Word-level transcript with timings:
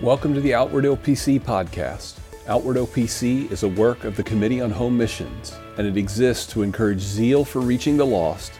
Welcome 0.00 0.34
to 0.34 0.40
the 0.40 0.54
Outward 0.54 0.86
OPC 0.86 1.40
podcast. 1.40 2.14
Outward 2.48 2.78
OPC 2.78 3.48
is 3.52 3.62
a 3.62 3.68
work 3.68 4.02
of 4.02 4.16
the 4.16 4.24
Committee 4.24 4.60
on 4.60 4.72
Home 4.72 4.98
Missions, 4.98 5.56
and 5.78 5.86
it 5.86 5.96
exists 5.96 6.52
to 6.52 6.64
encourage 6.64 6.98
zeal 6.98 7.44
for 7.44 7.60
reaching 7.60 7.96
the 7.96 8.04
lost 8.04 8.54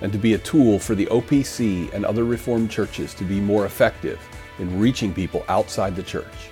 and 0.00 0.10
to 0.10 0.18
be 0.18 0.34
a 0.34 0.38
tool 0.38 0.80
for 0.80 0.96
the 0.96 1.06
OPC 1.06 1.94
and 1.94 2.04
other 2.04 2.24
Reformed 2.24 2.72
churches 2.72 3.14
to 3.14 3.22
be 3.22 3.40
more 3.40 3.66
effective 3.66 4.18
in 4.58 4.80
reaching 4.80 5.14
people 5.14 5.44
outside 5.48 5.94
the 5.94 6.02
church. 6.02 6.50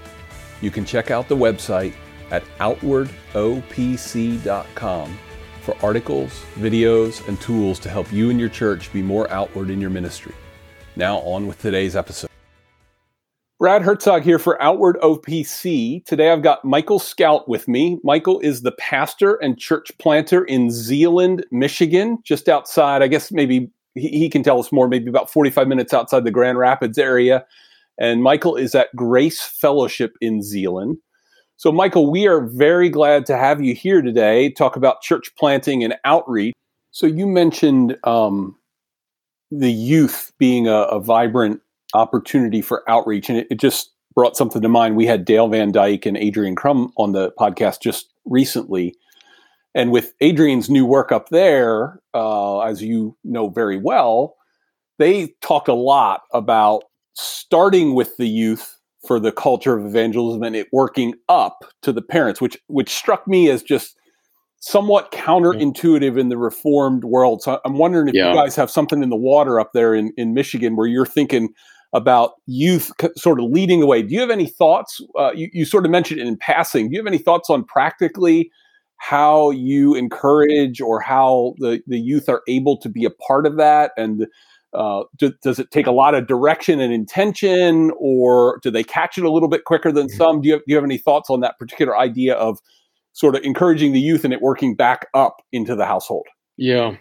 You 0.61 0.71
can 0.71 0.85
check 0.85 1.11
out 1.11 1.27
the 1.29 1.37
website 1.37 1.95
at 2.31 2.45
outwardopc.com 2.61 5.19
for 5.63 5.77
articles, 5.83 6.45
videos, 6.55 7.27
and 7.27 7.41
tools 7.41 7.81
to 7.81 7.91
help 7.91 8.13
you 8.13 8.31
and 8.31 8.39
your 8.39 8.51
church 8.51 8.93
be 8.93 9.03
more 9.03 9.29
outward 9.33 9.69
in 9.69 9.81
your 9.81 9.91
ministry. 9.91 10.37
Now, 10.95 11.19
on 11.19 11.49
with 11.49 11.61
today's 11.61 11.97
episode. 11.97 12.31
Brad 13.59 13.83
Herzog 13.83 14.23
here 14.23 14.39
for 14.39 14.61
Outward 14.63 14.99
OPC. 15.01 16.05
Today 16.05 16.31
I've 16.31 16.45
got 16.45 16.65
Michael 16.65 17.01
Schout 17.01 17.49
with 17.49 17.67
me. 17.67 17.99
Michael 18.05 18.39
is 18.39 18.63
the 18.63 18.71
pastor 18.71 19.35
and 19.43 19.59
church 19.59 19.91
planter 19.99 20.45
in 20.45 20.71
Zeeland, 20.71 21.45
Michigan, 21.51 22.19
just 22.23 22.49
outside, 22.49 23.03
I 23.03 23.09
guess 23.09 23.33
maybe 23.33 23.69
he, 23.95 24.29
can 24.29 24.45
tell 24.45 24.61
us 24.61 24.71
more, 24.71 24.87
maybe 24.87 25.09
about 25.09 25.29
45 25.29 25.67
minutes 25.67 25.93
outside 25.93 26.23
the 26.23 26.31
Grand 26.31 26.57
Rapids 26.57 26.99
area. 26.99 27.45
And 27.99 28.23
Michael 28.23 28.55
is 28.55 28.77
at 28.77 28.95
Grace 28.95 29.43
Fellowship 29.43 30.13
in 30.21 30.41
Zeeland. 30.41 30.99
So, 31.57 31.73
Michael, 31.73 32.13
we 32.13 32.29
are 32.29 32.43
very 32.43 32.89
glad 32.89 33.27
to 33.27 33.37
have 33.37 33.61
you 33.61 33.75
here 33.75 34.03
today, 34.03 34.53
talk 34.53 34.77
about 34.77 35.03
church 35.03 35.33
planting 35.37 35.83
and 35.83 35.97
outreach. 36.05 36.55
So, 36.93 37.09
you 37.09 37.27
mentioned 37.27 37.99
um, 38.05 38.55
the 39.51 39.73
youth 39.73 40.33
being 40.39 40.69
a, 40.69 40.83
a 40.83 41.01
vibrant 41.01 41.61
opportunity 41.95 42.61
for 42.61 42.89
outreach. 42.89 43.29
And 43.29 43.39
it, 43.39 43.47
it, 43.51 43.61
just 43.61 43.93
brought 44.15 44.37
something 44.37 44.63
to 44.63 44.69
mind. 44.69 44.97
We 44.97 45.07
had 45.07 45.25
Dale 45.25 45.49
Van 45.49 45.73
Dyke 45.73 46.07
and 46.07 46.17
Adrian 46.17 46.57
Crum 46.57 46.93
on 46.97 47.13
the 47.13 47.33
podcast 47.39 47.81
just 47.81 48.13
recently. 48.25 48.95
And 49.75 49.91
with 49.91 50.13
Adrian's 50.21 50.69
new 50.69 50.85
work 50.85 51.13
up 51.13 51.29
there, 51.29 52.01
uh, 52.15 52.61
as 52.61 52.83
you 52.83 53.17
know 53.25 53.49
very 53.49 53.79
well, 53.79 54.37
they 54.99 55.35
talked 55.41 55.69
a 55.69 55.75
lot 55.75 56.23
about 56.33 56.85
starting 57.15 57.95
with 57.95 58.17
the 58.17 58.29
youth 58.29 58.77
for 59.07 59.21
the 59.21 59.33
culture 59.33 59.77
of 59.77 59.87
evangelism 59.87 60.43
and 60.43 60.57
it 60.57 60.69
working 60.73 61.15
up 61.29 61.65
to 61.83 61.93
the 61.93 62.03
parents, 62.03 62.41
which 62.41 62.57
which 62.67 62.91
struck 62.91 63.27
me 63.29 63.49
as 63.49 63.63
just 63.63 63.97
somewhat 64.61 65.13
counterintuitive 65.13 66.19
in 66.19 66.29
the 66.29 66.37
reformed 66.37 67.05
world. 67.05 67.43
So 67.43 67.61
I'm 67.65 67.79
wondering 67.79 68.09
if 68.09 68.15
yeah. 68.15 68.31
you 68.31 68.35
guys 68.35 68.57
have 68.57 68.71
something 68.71 69.03
in 69.03 69.09
the 69.09 69.17
water 69.17 69.61
up 69.61 69.73
there 69.73 69.95
in, 69.95 70.13
in 70.17 70.35
Michigan 70.35 70.75
where 70.75 70.87
you're 70.87 71.07
thinking 71.07 71.51
about 71.93 72.33
youth 72.47 72.93
sort 73.17 73.41
of 73.41 73.51
leading 73.51 73.81
the 73.81 73.87
way. 73.87 74.03
Do 74.03 74.15
you 74.15 74.21
have 74.21 74.31
any 74.31 74.47
thoughts? 74.47 75.01
Uh, 75.19 75.33
you, 75.33 75.49
you 75.53 75.65
sort 75.65 75.85
of 75.85 75.91
mentioned 75.91 76.21
it 76.21 76.27
in 76.27 76.37
passing. 76.37 76.89
Do 76.89 76.95
you 76.95 77.01
have 77.01 77.07
any 77.07 77.19
thoughts 77.19 77.49
on 77.49 77.65
practically 77.65 78.51
how 78.97 79.51
you 79.51 79.95
encourage 79.95 80.81
or 80.81 81.01
how 81.01 81.55
the, 81.59 81.81
the 81.87 81.99
youth 81.99 82.29
are 82.29 82.43
able 82.49 82.77
to 82.79 82.89
be 82.89 83.05
a 83.05 83.11
part 83.11 83.47
of 83.47 83.57
that? 83.57 83.93
And 83.97 84.27
uh, 84.75 85.05
do, 85.17 85.33
does 85.43 85.59
it 85.59 85.71
take 85.71 85.87
a 85.87 85.93
lot 85.93 86.15
of 86.15 86.27
direction 86.27 86.79
and 86.79 86.93
intention, 86.93 87.91
or 87.99 88.61
do 88.63 88.71
they 88.71 88.85
catch 88.85 89.17
it 89.17 89.25
a 89.25 89.31
little 89.31 89.49
bit 89.49 89.65
quicker 89.65 89.91
than 89.91 90.09
mm-hmm. 90.09 90.17
some? 90.17 90.41
Do 90.43 90.49
you 90.49 90.55
have, 90.55 90.61
do 90.61 90.65
you 90.67 90.77
have 90.77 90.85
any 90.85 90.99
thoughts 90.99 91.31
on 91.31 91.41
that 91.41 91.59
particular 91.59 91.97
idea 91.97 92.35
of 92.35 92.59
sort 93.15 93.35
of 93.35 93.43
encouraging 93.45 93.93
the 93.93 94.01
youth 94.01 94.25
and 94.25 94.35
it 94.35 94.43
working 94.43 94.77
back 94.77 95.07
up 95.15 95.37
into 95.53 95.75
the 95.75 95.87
household? 95.87 96.27
Yeah, 96.59 96.97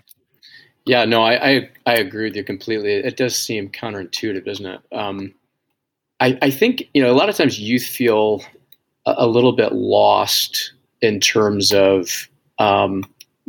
yeah, 0.87 1.05
no, 1.05 1.21
I, 1.21 1.49
I, 1.49 1.69
I 1.85 1.93
agree 1.95 2.25
with 2.25 2.35
you 2.35 2.43
completely. 2.43 2.93
It 2.93 3.17
does 3.17 3.35
seem 3.35 3.69
counterintuitive, 3.69 4.45
doesn't 4.45 4.65
it? 4.65 4.79
Um, 4.91 5.33
I 6.19 6.37
I 6.41 6.49
think 6.49 6.89
you 6.93 7.01
know 7.01 7.11
a 7.11 7.15
lot 7.15 7.29
of 7.29 7.35
times 7.35 7.59
youth 7.59 7.83
feel 7.83 8.43
a, 9.05 9.15
a 9.17 9.27
little 9.27 9.53
bit 9.53 9.73
lost 9.73 10.73
in 11.01 11.19
terms 11.19 11.71
of 11.71 12.27
um, 12.59 13.03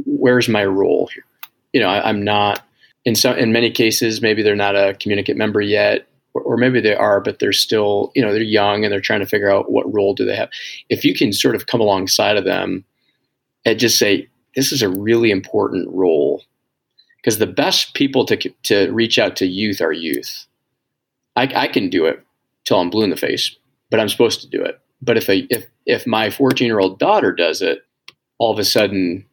where's 0.05 0.49
my 0.49 0.65
role 0.65 1.09
here. 1.15 1.25
You 1.73 1.81
know, 1.81 1.89
I, 1.89 2.09
am 2.09 2.23
not 2.23 2.67
in 3.05 3.15
some 3.15 3.37
in 3.37 3.53
many 3.53 3.71
cases 3.71 4.21
maybe 4.21 4.43
they're 4.43 4.57
not 4.57 4.77
a 4.77 4.97
communicant 5.01 5.39
member 5.39 5.61
yet, 5.61 6.09
or, 6.35 6.43
or 6.43 6.57
maybe 6.57 6.81
they 6.81 6.95
are, 6.95 7.21
but 7.21 7.39
they're 7.39 7.53
still 7.53 8.13
you 8.15 8.23
know 8.23 8.33
they're 8.33 8.43
young 8.43 8.85
and 8.85 8.93
they're 8.93 9.01
trying 9.01 9.21
to 9.21 9.27
figure 9.27 9.51
out 9.51 9.71
what 9.71 9.93
role 9.93 10.15
do 10.15 10.25
they 10.25 10.37
have. 10.37 10.51
If 10.89 11.05
you 11.05 11.15
can 11.15 11.33
sort 11.33 11.55
of 11.55 11.67
come 11.67 11.81
alongside 11.81 12.37
of 12.37 12.45
them 12.45 12.85
and 13.65 13.79
just 13.79 13.99
say 13.99 14.29
this 14.57 14.73
is 14.73 14.83
a 14.83 14.89
really 14.89 15.31
important 15.31 15.89
role 15.91 16.43
because 17.21 17.39
the 17.39 17.47
best 17.47 17.95
people 17.95 18.25
to 18.27 18.37
to 18.37 18.91
reach 18.91 19.19
out 19.19 19.37
to 19.37 19.47
youth 19.47 19.81
are 19.81 19.93
youth. 19.93 20.47
I, 21.37 21.53
I 21.55 21.69
can 21.69 21.89
do 21.89 22.07
it 22.07 22.25
till 22.65 22.81
I'm 22.81 22.91
blue 22.91 23.05
in 23.05 23.11
the 23.11 23.17
face, 23.17 23.55
but 23.91 24.01
I'm 24.01 24.09
supposed 24.09 24.41
to 24.41 24.49
do 24.49 24.63
it. 24.63 24.81
But 25.01 25.17
if 25.17 25.29
a, 25.29 25.47
if 25.51 25.67
if 25.87 26.07
my 26.07 26.31
14 26.31 26.67
year 26.67 26.81
old 26.81 26.99
daughter 26.99 27.33
does 27.33 27.63
it, 27.63 27.85
all 28.39 28.53
of 28.53 28.59
a 28.59 28.65
sudden, 28.65 29.25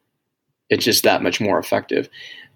it's 0.70 0.84
just 0.84 1.04
that 1.04 1.22
much 1.22 1.40
more 1.40 1.58
effective. 1.58 2.08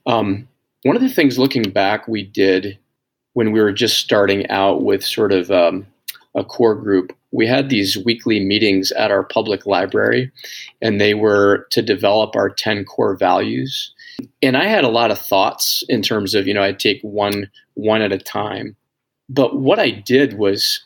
Um, 0.07 0.49
one 0.83 0.97
of 0.97 1.03
the 1.03 1.09
things 1.09 1.39
looking 1.39 1.65
back 1.65 2.09
we 2.09 2.23
did 2.23 2.79
when 3.35 3.53
we 3.53 3.61
were 3.61 3.73
just 3.73 3.99
starting 3.99 4.49
out 4.49 4.83
with 4.83 5.05
sort 5.05 5.33
of 5.33 5.51
um, 5.51 5.87
a 6.35 6.45
core 6.45 6.75
group, 6.75 7.15
we 7.33 7.47
had 7.47 7.69
these 7.69 7.97
weekly 7.99 8.41
meetings 8.41 8.91
at 8.93 9.11
our 9.11 9.23
public 9.23 9.67
library, 9.67 10.31
and 10.81 11.01
they 11.01 11.15
were 11.15 11.67
to 11.71 11.83
develop 11.83 12.35
our 12.35 12.49
10 12.49 12.85
core 12.85 13.17
values. 13.17 13.93
And 14.43 14.57
I 14.57 14.65
had 14.65 14.85
a 14.85 14.89
lot 14.89 15.11
of 15.11 15.19
thoughts 15.19 15.83
in 15.89 16.03
terms 16.03 16.35
of, 16.35 16.47
you 16.47 16.55
know, 16.55 16.63
I'd 16.63 16.79
take 16.79 17.01
one 17.03 17.51
one 17.75 18.03
at 18.03 18.13
a 18.13 18.19
time. 18.19 18.77
But 19.29 19.61
what 19.61 19.79
I 19.79 19.91
did 19.91 20.39
was 20.39 20.85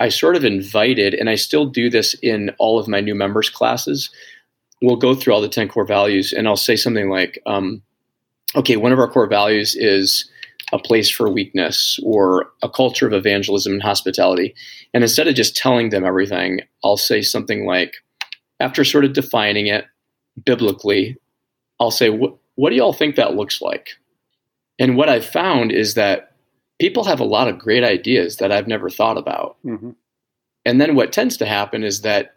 I 0.00 0.08
sort 0.08 0.36
of 0.36 0.44
invited, 0.44 1.14
and 1.14 1.28
I 1.28 1.34
still 1.34 1.66
do 1.66 1.90
this 1.90 2.14
in 2.22 2.50
all 2.58 2.78
of 2.78 2.88
my 2.88 3.00
new 3.00 3.14
members 3.14 3.50
classes. 3.50 4.10
We'll 4.80 4.96
go 4.96 5.14
through 5.14 5.34
all 5.34 5.40
the 5.40 5.48
10 5.48 5.68
core 5.68 5.86
values, 5.86 6.32
and 6.32 6.46
I'll 6.46 6.56
say 6.56 6.76
something 6.76 7.08
like, 7.08 7.40
um, 7.46 7.82
okay, 8.54 8.76
one 8.76 8.92
of 8.92 8.98
our 8.98 9.10
core 9.10 9.26
values 9.26 9.74
is 9.74 10.30
a 10.72 10.78
place 10.78 11.10
for 11.10 11.30
weakness 11.30 11.98
or 12.04 12.50
a 12.62 12.68
culture 12.68 13.06
of 13.06 13.12
evangelism 13.12 13.72
and 13.72 13.82
hospitality. 13.82 14.54
And 14.92 15.02
instead 15.02 15.26
of 15.26 15.34
just 15.34 15.56
telling 15.56 15.88
them 15.88 16.04
everything, 16.04 16.60
I'll 16.84 16.96
say 16.96 17.22
something 17.22 17.64
like, 17.64 17.94
after 18.60 18.84
sort 18.84 19.04
of 19.04 19.12
defining 19.12 19.66
it 19.66 19.86
biblically, 20.44 21.16
I'll 21.80 21.90
say, 21.90 22.10
what, 22.10 22.36
what 22.58 22.70
do 22.70 22.76
y'all 22.76 22.92
think 22.92 23.14
that 23.14 23.36
looks 23.36 23.62
like? 23.62 23.90
And 24.80 24.96
what 24.96 25.08
I've 25.08 25.24
found 25.24 25.70
is 25.70 25.94
that 25.94 26.32
people 26.80 27.04
have 27.04 27.20
a 27.20 27.24
lot 27.24 27.46
of 27.46 27.56
great 27.56 27.84
ideas 27.84 28.38
that 28.38 28.50
I've 28.50 28.66
never 28.66 28.90
thought 28.90 29.16
about. 29.16 29.58
Mm-hmm. 29.64 29.90
And 30.64 30.80
then 30.80 30.96
what 30.96 31.12
tends 31.12 31.36
to 31.36 31.46
happen 31.46 31.84
is 31.84 32.00
that 32.00 32.34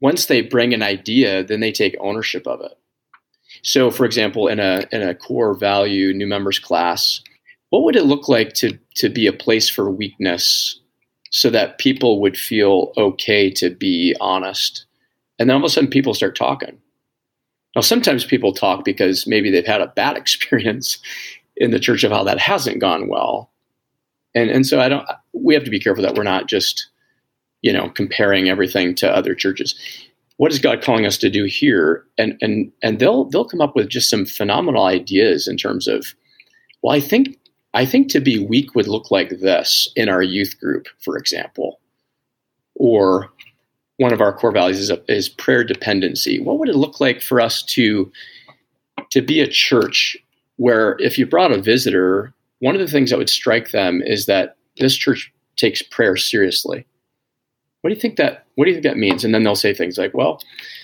once 0.00 0.26
they 0.26 0.42
bring 0.42 0.72
an 0.72 0.82
idea, 0.82 1.42
then 1.42 1.58
they 1.58 1.72
take 1.72 1.96
ownership 1.98 2.46
of 2.46 2.60
it. 2.60 2.78
So, 3.64 3.90
for 3.90 4.04
example, 4.06 4.46
in 4.46 4.60
a 4.60 4.86
in 4.92 5.02
a 5.02 5.12
core 5.12 5.54
value 5.54 6.12
new 6.12 6.28
members 6.28 6.60
class, 6.60 7.20
what 7.70 7.82
would 7.82 7.96
it 7.96 8.04
look 8.04 8.28
like 8.28 8.52
to 8.54 8.78
to 8.94 9.08
be 9.08 9.26
a 9.26 9.32
place 9.32 9.68
for 9.68 9.90
weakness, 9.90 10.78
so 11.32 11.50
that 11.50 11.78
people 11.78 12.20
would 12.20 12.38
feel 12.38 12.92
okay 12.96 13.50
to 13.54 13.70
be 13.70 14.14
honest? 14.20 14.86
And 15.40 15.50
then 15.50 15.56
all 15.56 15.64
of 15.64 15.66
a 15.66 15.68
sudden, 15.68 15.90
people 15.90 16.14
start 16.14 16.36
talking. 16.36 16.78
Now, 17.74 17.82
sometimes 17.82 18.24
people 18.24 18.52
talk 18.52 18.84
because 18.84 19.26
maybe 19.26 19.50
they've 19.50 19.66
had 19.66 19.80
a 19.80 19.88
bad 19.88 20.16
experience 20.18 20.98
in 21.56 21.70
the 21.70 21.80
church 21.80 22.04
of 22.04 22.12
how 22.12 22.24
that 22.24 22.38
hasn't 22.38 22.80
gone 22.80 23.08
well. 23.08 23.50
And, 24.34 24.50
and 24.50 24.66
so 24.66 24.80
I 24.80 24.88
don't, 24.88 25.06
we 25.32 25.54
have 25.54 25.64
to 25.64 25.70
be 25.70 25.80
careful 25.80 26.02
that 26.02 26.14
we're 26.14 26.22
not 26.22 26.46
just, 26.46 26.88
you 27.62 27.72
know, 27.72 27.88
comparing 27.90 28.48
everything 28.48 28.94
to 28.96 29.10
other 29.10 29.34
churches. 29.34 29.74
What 30.36 30.52
is 30.52 30.60
God 30.60 30.82
calling 30.82 31.06
us 31.06 31.18
to 31.18 31.30
do 31.30 31.44
here? 31.44 32.04
And, 32.16 32.38
and, 32.40 32.70
and 32.82 33.00
they'll, 33.00 33.24
they'll 33.24 33.48
come 33.48 33.60
up 33.60 33.74
with 33.74 33.88
just 33.88 34.08
some 34.08 34.24
phenomenal 34.24 34.84
ideas 34.84 35.48
in 35.48 35.56
terms 35.56 35.88
of, 35.88 36.14
well, 36.82 36.94
I 36.94 37.00
think, 37.00 37.38
I 37.74 37.84
think 37.84 38.08
to 38.10 38.20
be 38.20 38.38
weak 38.38 38.74
would 38.74 38.86
look 38.86 39.10
like 39.10 39.40
this 39.40 39.90
in 39.96 40.08
our 40.08 40.22
youth 40.22 40.58
group, 40.60 40.86
for 41.00 41.16
example, 41.16 41.80
or 42.76 43.30
one 43.98 44.12
of 44.12 44.20
our 44.20 44.32
core 44.32 44.52
values 44.52 44.78
is, 44.80 44.92
is 45.08 45.28
prayer 45.28 45.62
dependency. 45.62 46.40
What 46.40 46.58
would 46.58 46.68
it 46.68 46.76
look 46.76 47.00
like 47.00 47.20
for 47.20 47.40
us 47.40 47.62
to 47.64 48.10
to 49.10 49.22
be 49.22 49.40
a 49.40 49.46
church 49.46 50.16
where 50.56 50.96
if 50.98 51.18
you 51.18 51.26
brought 51.26 51.52
a 51.52 51.62
visitor, 51.62 52.34
one 52.58 52.74
of 52.74 52.80
the 52.80 52.88
things 52.88 53.10
that 53.10 53.18
would 53.18 53.30
strike 53.30 53.70
them 53.70 54.02
is 54.02 54.26
that 54.26 54.56
this 54.76 54.96
church 54.96 55.32
takes 55.56 55.82
prayer 55.82 56.16
seriously. 56.16 56.86
What 57.80 57.90
do 57.90 57.94
you 57.94 58.00
think 58.00 58.16
that 58.16 58.44
What 58.54 58.64
do 58.64 58.70
you 58.70 58.76
think 58.76 58.84
that 58.84 58.98
means? 58.98 59.24
And 59.24 59.34
then 59.34 59.42
they'll 59.42 59.54
say 59.54 59.74
things 59.74 59.98
like, 59.98 60.14
"Well, 60.14 60.40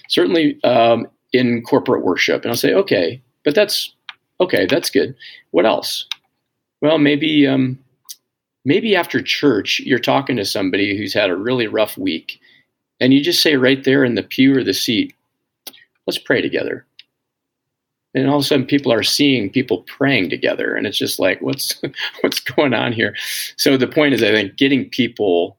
certainly 0.08 0.62
um, 0.64 1.06
in 1.32 1.62
corporate 1.62 2.04
worship," 2.04 2.42
and 2.42 2.50
I'll 2.50 2.56
say, 2.56 2.74
"Okay, 2.74 3.20
but 3.44 3.54
that's 3.54 3.94
okay. 4.40 4.66
That's 4.66 4.90
good. 4.90 5.14
What 5.50 5.66
else?" 5.66 6.06
Well, 6.80 6.98
maybe 6.98 7.46
um, 7.46 7.78
maybe 8.64 8.96
after 8.96 9.22
church, 9.22 9.80
you're 9.80 9.98
talking 9.98 10.36
to 10.36 10.44
somebody 10.44 10.96
who's 10.96 11.14
had 11.14 11.30
a 11.30 11.36
really 11.36 11.66
rough 11.66 11.98
week, 11.98 12.40
and 13.00 13.12
you 13.12 13.22
just 13.22 13.42
say 13.42 13.56
right 13.56 13.82
there 13.84 14.04
in 14.04 14.14
the 14.14 14.22
pew 14.22 14.56
or 14.56 14.64
the 14.64 14.74
seat, 14.74 15.14
let's 16.06 16.18
pray 16.18 16.40
together. 16.40 16.86
And 18.14 18.28
all 18.28 18.36
of 18.36 18.42
a 18.42 18.44
sudden 18.44 18.66
people 18.66 18.92
are 18.92 19.02
seeing 19.02 19.50
people 19.50 19.82
praying 19.82 20.30
together. 20.30 20.76
And 20.76 20.86
it's 20.86 20.98
just 20.98 21.18
like, 21.18 21.40
what's 21.40 21.80
what's 22.20 22.40
going 22.40 22.74
on 22.74 22.92
here? 22.92 23.14
So 23.56 23.76
the 23.76 23.88
point 23.88 24.14
is 24.14 24.22
I 24.22 24.30
think 24.30 24.56
getting 24.56 24.88
people 24.88 25.58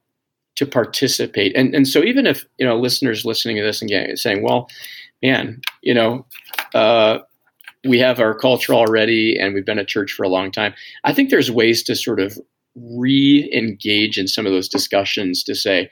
to 0.56 0.66
participate. 0.66 1.54
And 1.54 1.74
and 1.74 1.86
so 1.86 2.02
even 2.02 2.26
if 2.26 2.46
you 2.58 2.66
know 2.66 2.78
listeners 2.78 3.24
listening 3.24 3.56
to 3.56 3.62
this 3.62 3.80
and 3.80 3.90
getting, 3.90 4.16
saying, 4.16 4.42
well, 4.42 4.68
man, 5.22 5.60
you 5.82 5.94
know, 5.94 6.26
uh, 6.74 7.18
we 7.84 7.98
have 7.98 8.20
our 8.20 8.34
culture 8.34 8.72
already, 8.72 9.38
and 9.38 9.54
we've 9.54 9.66
been 9.66 9.78
at 9.78 9.88
church 9.88 10.12
for 10.12 10.24
a 10.24 10.28
long 10.28 10.50
time. 10.50 10.74
I 11.04 11.12
think 11.12 11.30
there's 11.30 11.50
ways 11.50 11.82
to 11.84 11.94
sort 11.94 12.20
of 12.20 12.38
re-engage 12.74 14.18
in 14.18 14.28
some 14.28 14.44
of 14.44 14.52
those 14.52 14.68
discussions 14.68 15.42
to 15.44 15.54
say, 15.54 15.90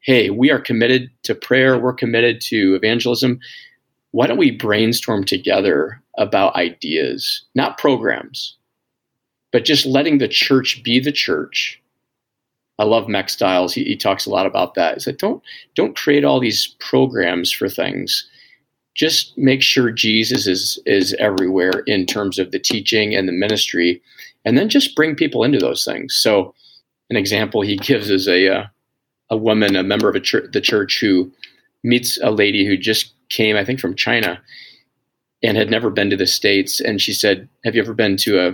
hey, 0.00 0.30
we 0.30 0.50
are 0.50 0.58
committed 0.58 1.10
to 1.24 1.34
prayer, 1.34 1.78
we're 1.78 1.92
committed 1.92 2.40
to 2.40 2.74
evangelism. 2.74 3.38
Why 4.12 4.26
don't 4.26 4.38
we 4.38 4.50
brainstorm 4.50 5.24
together 5.24 6.02
about 6.18 6.56
ideas, 6.56 7.44
not 7.54 7.78
programs, 7.78 8.56
but 9.52 9.64
just 9.64 9.86
letting 9.86 10.18
the 10.18 10.28
church 10.28 10.82
be 10.82 11.00
the 11.00 11.12
church. 11.12 11.80
I 12.78 12.84
love 12.84 13.08
Mack 13.08 13.28
Stiles. 13.28 13.74
He, 13.74 13.84
he 13.84 13.96
talks 13.96 14.24
a 14.24 14.30
lot 14.30 14.46
about 14.46 14.74
that. 14.74 14.94
He 14.94 15.00
said, 15.00 15.18
don't 15.18 15.42
don't 15.74 15.96
create 15.96 16.24
all 16.24 16.40
these 16.40 16.74
programs 16.80 17.52
for 17.52 17.68
things. 17.68 18.26
Just 18.94 19.36
make 19.36 19.62
sure 19.62 19.90
Jesus 19.90 20.46
is 20.46 20.78
is 20.86 21.14
everywhere 21.18 21.82
in 21.86 22.06
terms 22.06 22.38
of 22.38 22.50
the 22.50 22.58
teaching 22.58 23.14
and 23.14 23.28
the 23.28 23.32
ministry, 23.32 24.02
and 24.44 24.56
then 24.56 24.68
just 24.68 24.96
bring 24.96 25.14
people 25.14 25.44
into 25.44 25.58
those 25.58 25.84
things. 25.84 26.16
So, 26.16 26.54
an 27.10 27.16
example 27.16 27.60
he 27.60 27.76
gives 27.76 28.08
is 28.08 28.26
a 28.26 28.48
uh, 28.48 28.66
a 29.30 29.36
woman, 29.36 29.76
a 29.76 29.82
member 29.82 30.08
of 30.08 30.22
church, 30.22 30.50
the 30.52 30.60
church, 30.60 30.98
who 31.00 31.30
meets 31.82 32.18
a 32.22 32.30
lady 32.30 32.66
who 32.66 32.76
just 32.76 33.12
came, 33.28 33.56
I 33.56 33.64
think, 33.64 33.80
from 33.80 33.94
China, 33.94 34.40
and 35.42 35.56
had 35.56 35.70
never 35.70 35.90
been 35.90 36.10
to 36.10 36.16
the 36.16 36.26
states. 36.26 36.80
And 36.80 37.00
she 37.00 37.12
said, 37.12 37.48
"Have 37.64 37.74
you 37.74 37.82
ever 37.82 37.94
been 37.94 38.16
to 38.18 38.48
a 38.48 38.52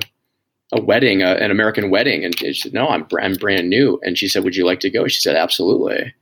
a 0.73 0.81
wedding, 0.81 1.23
a, 1.23 1.33
an 1.35 1.51
American 1.51 1.91
wedding?" 1.91 2.25
And 2.25 2.39
she 2.39 2.53
said, 2.55 2.73
"No, 2.73 2.89
I'm 2.89 3.07
I'm 3.21 3.35
brand 3.35 3.69
new." 3.69 3.99
And 4.03 4.19
she 4.19 4.29
said, 4.29 4.45
"Would 4.45 4.57
you 4.57 4.67
like 4.67 4.81
to 4.81 4.91
go?" 4.91 5.07
She 5.09 5.21
said, 5.21 5.37
"Absolutely." 5.37 6.15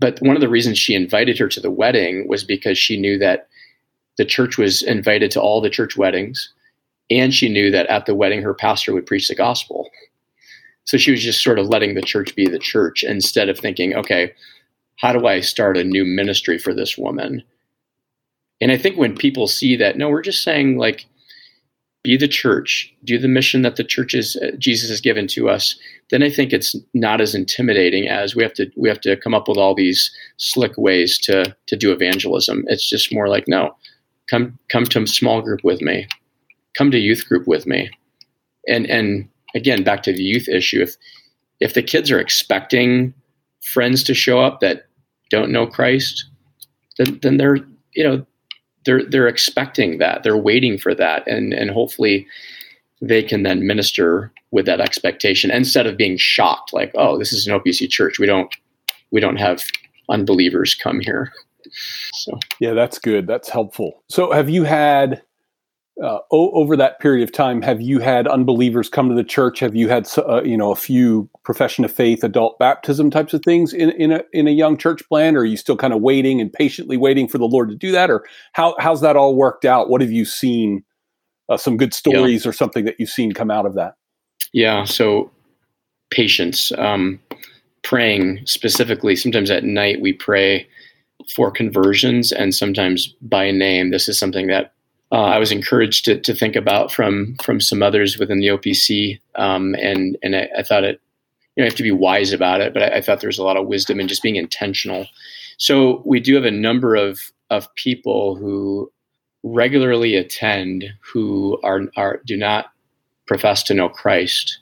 But 0.00 0.20
one 0.20 0.34
of 0.34 0.40
the 0.40 0.48
reasons 0.48 0.78
she 0.78 0.96
invited 0.96 1.38
her 1.38 1.48
to 1.48 1.60
the 1.60 1.70
wedding 1.70 2.26
was 2.26 2.42
because 2.42 2.76
she 2.76 3.00
knew 3.00 3.18
that 3.18 3.48
the 4.18 4.24
church 4.24 4.58
was 4.58 4.82
invited 4.82 5.30
to 5.30 5.40
all 5.40 5.60
the 5.60 5.70
church 5.70 5.96
weddings, 5.96 6.52
and 7.08 7.32
she 7.32 7.48
knew 7.48 7.70
that 7.70 7.86
at 7.86 8.06
the 8.06 8.14
wedding 8.14 8.42
her 8.42 8.52
pastor 8.52 8.92
would 8.92 9.06
preach 9.06 9.28
the 9.28 9.36
gospel. 9.36 9.90
So 10.84 10.96
she 10.96 11.10
was 11.10 11.22
just 11.22 11.42
sort 11.42 11.58
of 11.58 11.68
letting 11.68 11.94
the 11.94 12.02
church 12.02 12.34
be 12.34 12.46
the 12.46 12.58
church 12.58 13.02
instead 13.02 13.48
of 13.48 13.58
thinking, 13.58 13.94
okay, 13.94 14.32
how 14.96 15.12
do 15.12 15.26
I 15.26 15.40
start 15.40 15.76
a 15.76 15.84
new 15.84 16.04
ministry 16.04 16.58
for 16.58 16.74
this 16.74 16.98
woman? 16.98 17.42
And 18.60 18.70
I 18.70 18.78
think 18.78 18.96
when 18.96 19.16
people 19.16 19.46
see 19.48 19.76
that, 19.76 19.96
no, 19.96 20.08
we're 20.08 20.22
just 20.22 20.42
saying 20.42 20.78
like, 20.78 21.06
be 22.02 22.16
the 22.16 22.28
church, 22.28 22.92
do 23.04 23.18
the 23.18 23.28
mission 23.28 23.62
that 23.62 23.76
the 23.76 23.84
church 23.84 24.14
is 24.14 24.36
uh, 24.36 24.50
Jesus 24.58 24.90
has 24.90 25.00
given 25.00 25.28
to 25.28 25.48
us. 25.48 25.76
Then 26.10 26.22
I 26.22 26.30
think 26.30 26.52
it's 26.52 26.74
not 26.94 27.20
as 27.20 27.34
intimidating 27.34 28.08
as 28.08 28.34
we 28.34 28.42
have 28.42 28.54
to 28.54 28.70
we 28.76 28.88
have 28.88 29.00
to 29.02 29.16
come 29.16 29.34
up 29.34 29.48
with 29.48 29.56
all 29.56 29.74
these 29.74 30.10
slick 30.36 30.76
ways 30.76 31.18
to 31.20 31.54
to 31.66 31.76
do 31.76 31.92
evangelism. 31.92 32.64
It's 32.66 32.88
just 32.88 33.14
more 33.14 33.28
like, 33.28 33.46
no, 33.46 33.76
come 34.28 34.58
come 34.68 34.84
to 34.84 35.02
a 35.02 35.06
small 35.06 35.42
group 35.42 35.62
with 35.62 35.80
me, 35.80 36.08
come 36.76 36.90
to 36.90 36.98
youth 36.98 37.28
group 37.28 37.46
with 37.46 37.66
me, 37.66 37.88
and 38.66 38.86
and 38.86 39.28
again 39.54 39.82
back 39.82 40.02
to 40.04 40.12
the 40.12 40.22
youth 40.22 40.48
issue. 40.48 40.82
If 40.82 40.96
if 41.60 41.74
the 41.74 41.82
kids 41.82 42.10
are 42.10 42.20
expecting 42.20 43.14
friends 43.62 44.02
to 44.04 44.14
show 44.14 44.40
up 44.40 44.60
that 44.60 44.86
don't 45.30 45.52
know 45.52 45.66
Christ, 45.66 46.26
then 46.98 47.18
then 47.22 47.36
they're 47.36 47.56
you 47.94 48.04
know 48.04 48.26
they're 48.84 49.04
they're 49.04 49.28
expecting 49.28 49.98
that. 49.98 50.22
They're 50.22 50.36
waiting 50.36 50.78
for 50.78 50.94
that. 50.94 51.26
And 51.26 51.52
and 51.52 51.70
hopefully 51.70 52.26
they 53.00 53.22
can 53.22 53.42
then 53.42 53.66
minister 53.66 54.32
with 54.50 54.66
that 54.66 54.80
expectation 54.80 55.50
instead 55.50 55.86
of 55.86 55.96
being 55.96 56.16
shocked 56.16 56.72
like 56.72 56.92
oh 56.94 57.18
this 57.18 57.32
is 57.32 57.46
an 57.46 57.58
opc 57.58 57.88
church. 57.90 58.18
We 58.18 58.26
don't 58.26 58.54
we 59.10 59.20
don't 59.20 59.36
have 59.36 59.64
unbelievers 60.08 60.74
come 60.74 61.00
here. 61.00 61.32
So. 62.12 62.38
Yeah 62.60 62.74
that's 62.74 62.98
good. 62.98 63.26
That's 63.26 63.48
helpful. 63.48 64.02
So 64.08 64.32
have 64.32 64.50
you 64.50 64.64
had 64.64 65.22
uh, 66.02 66.18
over 66.30 66.76
that 66.76 67.00
period 67.00 67.22
of 67.22 67.32
time, 67.32 67.60
have 67.60 67.80
you 67.80 67.98
had 67.98 68.26
unbelievers 68.26 68.88
come 68.88 69.08
to 69.08 69.14
the 69.14 69.24
church? 69.24 69.60
Have 69.60 69.76
you 69.76 69.88
had 69.88 70.08
uh, 70.16 70.42
you 70.42 70.56
know 70.56 70.70
a 70.70 70.76
few 70.76 71.28
profession 71.44 71.84
of 71.84 71.92
faith, 71.92 72.24
adult 72.24 72.58
baptism 72.58 73.10
types 73.10 73.34
of 73.34 73.42
things 73.42 73.72
in 73.72 73.90
in 73.90 74.12
a 74.12 74.22
in 74.32 74.48
a 74.48 74.52
young 74.52 74.78
church 74.78 75.06
plan? 75.08 75.36
Or 75.36 75.40
are 75.40 75.44
you 75.44 75.56
still 75.56 75.76
kind 75.76 75.92
of 75.92 76.00
waiting 76.00 76.40
and 76.40 76.52
patiently 76.52 76.96
waiting 76.96 77.28
for 77.28 77.38
the 77.38 77.46
Lord 77.46 77.68
to 77.68 77.74
do 77.74 77.92
that? 77.92 78.10
Or 78.10 78.24
how 78.52 78.74
how's 78.78 79.02
that 79.02 79.16
all 79.16 79.36
worked 79.36 79.64
out? 79.64 79.90
What 79.90 80.00
have 80.00 80.12
you 80.12 80.24
seen? 80.24 80.84
Uh, 81.48 81.56
some 81.56 81.76
good 81.76 81.92
stories 81.92 82.44
yeah. 82.44 82.48
or 82.48 82.52
something 82.52 82.84
that 82.84 82.94
you've 82.98 83.10
seen 83.10 83.32
come 83.32 83.50
out 83.50 83.66
of 83.66 83.74
that? 83.74 83.96
Yeah. 84.52 84.84
So 84.84 85.30
patience, 86.10 86.72
um, 86.78 87.20
praying 87.82 88.40
specifically. 88.46 89.16
Sometimes 89.16 89.50
at 89.50 89.64
night 89.64 90.00
we 90.00 90.12
pray 90.12 90.66
for 91.34 91.50
conversions, 91.50 92.32
and 92.32 92.54
sometimes 92.54 93.14
by 93.20 93.50
name. 93.50 93.90
This 93.90 94.08
is 94.08 94.18
something 94.18 94.46
that 94.46 94.72
uh, 95.12 95.24
I 95.24 95.38
was 95.38 95.52
encouraged 95.52 96.06
to, 96.06 96.18
to 96.18 96.34
think 96.34 96.56
about 96.56 96.90
from 96.90 97.36
from 97.42 97.60
some 97.60 97.82
others 97.82 98.18
within 98.18 98.40
the 98.40 98.46
OPC, 98.48 99.20
um, 99.34 99.74
and 99.74 100.16
and 100.22 100.34
I, 100.34 100.48
I, 100.58 100.62
thought 100.62 100.84
it. 100.84 101.00
You 101.54 101.60
know, 101.60 101.66
you 101.66 101.70
have 101.70 101.76
to 101.76 101.82
be 101.82 101.92
wise 101.92 102.32
about 102.32 102.62
it, 102.62 102.72
but 102.72 102.82
I, 102.82 102.96
I 102.96 103.00
thought 103.02 103.20
there 103.20 103.28
was 103.28 103.38
a 103.38 103.44
lot 103.44 103.58
of 103.58 103.66
wisdom 103.66 104.00
in 104.00 104.08
just 104.08 104.22
being 104.22 104.36
intentional. 104.36 105.06
So 105.58 106.02
we 106.06 106.18
do 106.18 106.34
have 106.34 106.46
a 106.46 106.50
number 106.50 106.94
of 106.94 107.20
of 107.50 107.72
people 107.74 108.36
who 108.36 108.90
regularly 109.42 110.16
attend 110.16 110.86
who 111.00 111.60
are 111.62 111.82
are 111.96 112.20
do 112.24 112.38
not 112.38 112.72
profess 113.26 113.62
to 113.64 113.74
know 113.74 113.90
Christ. 113.90 114.58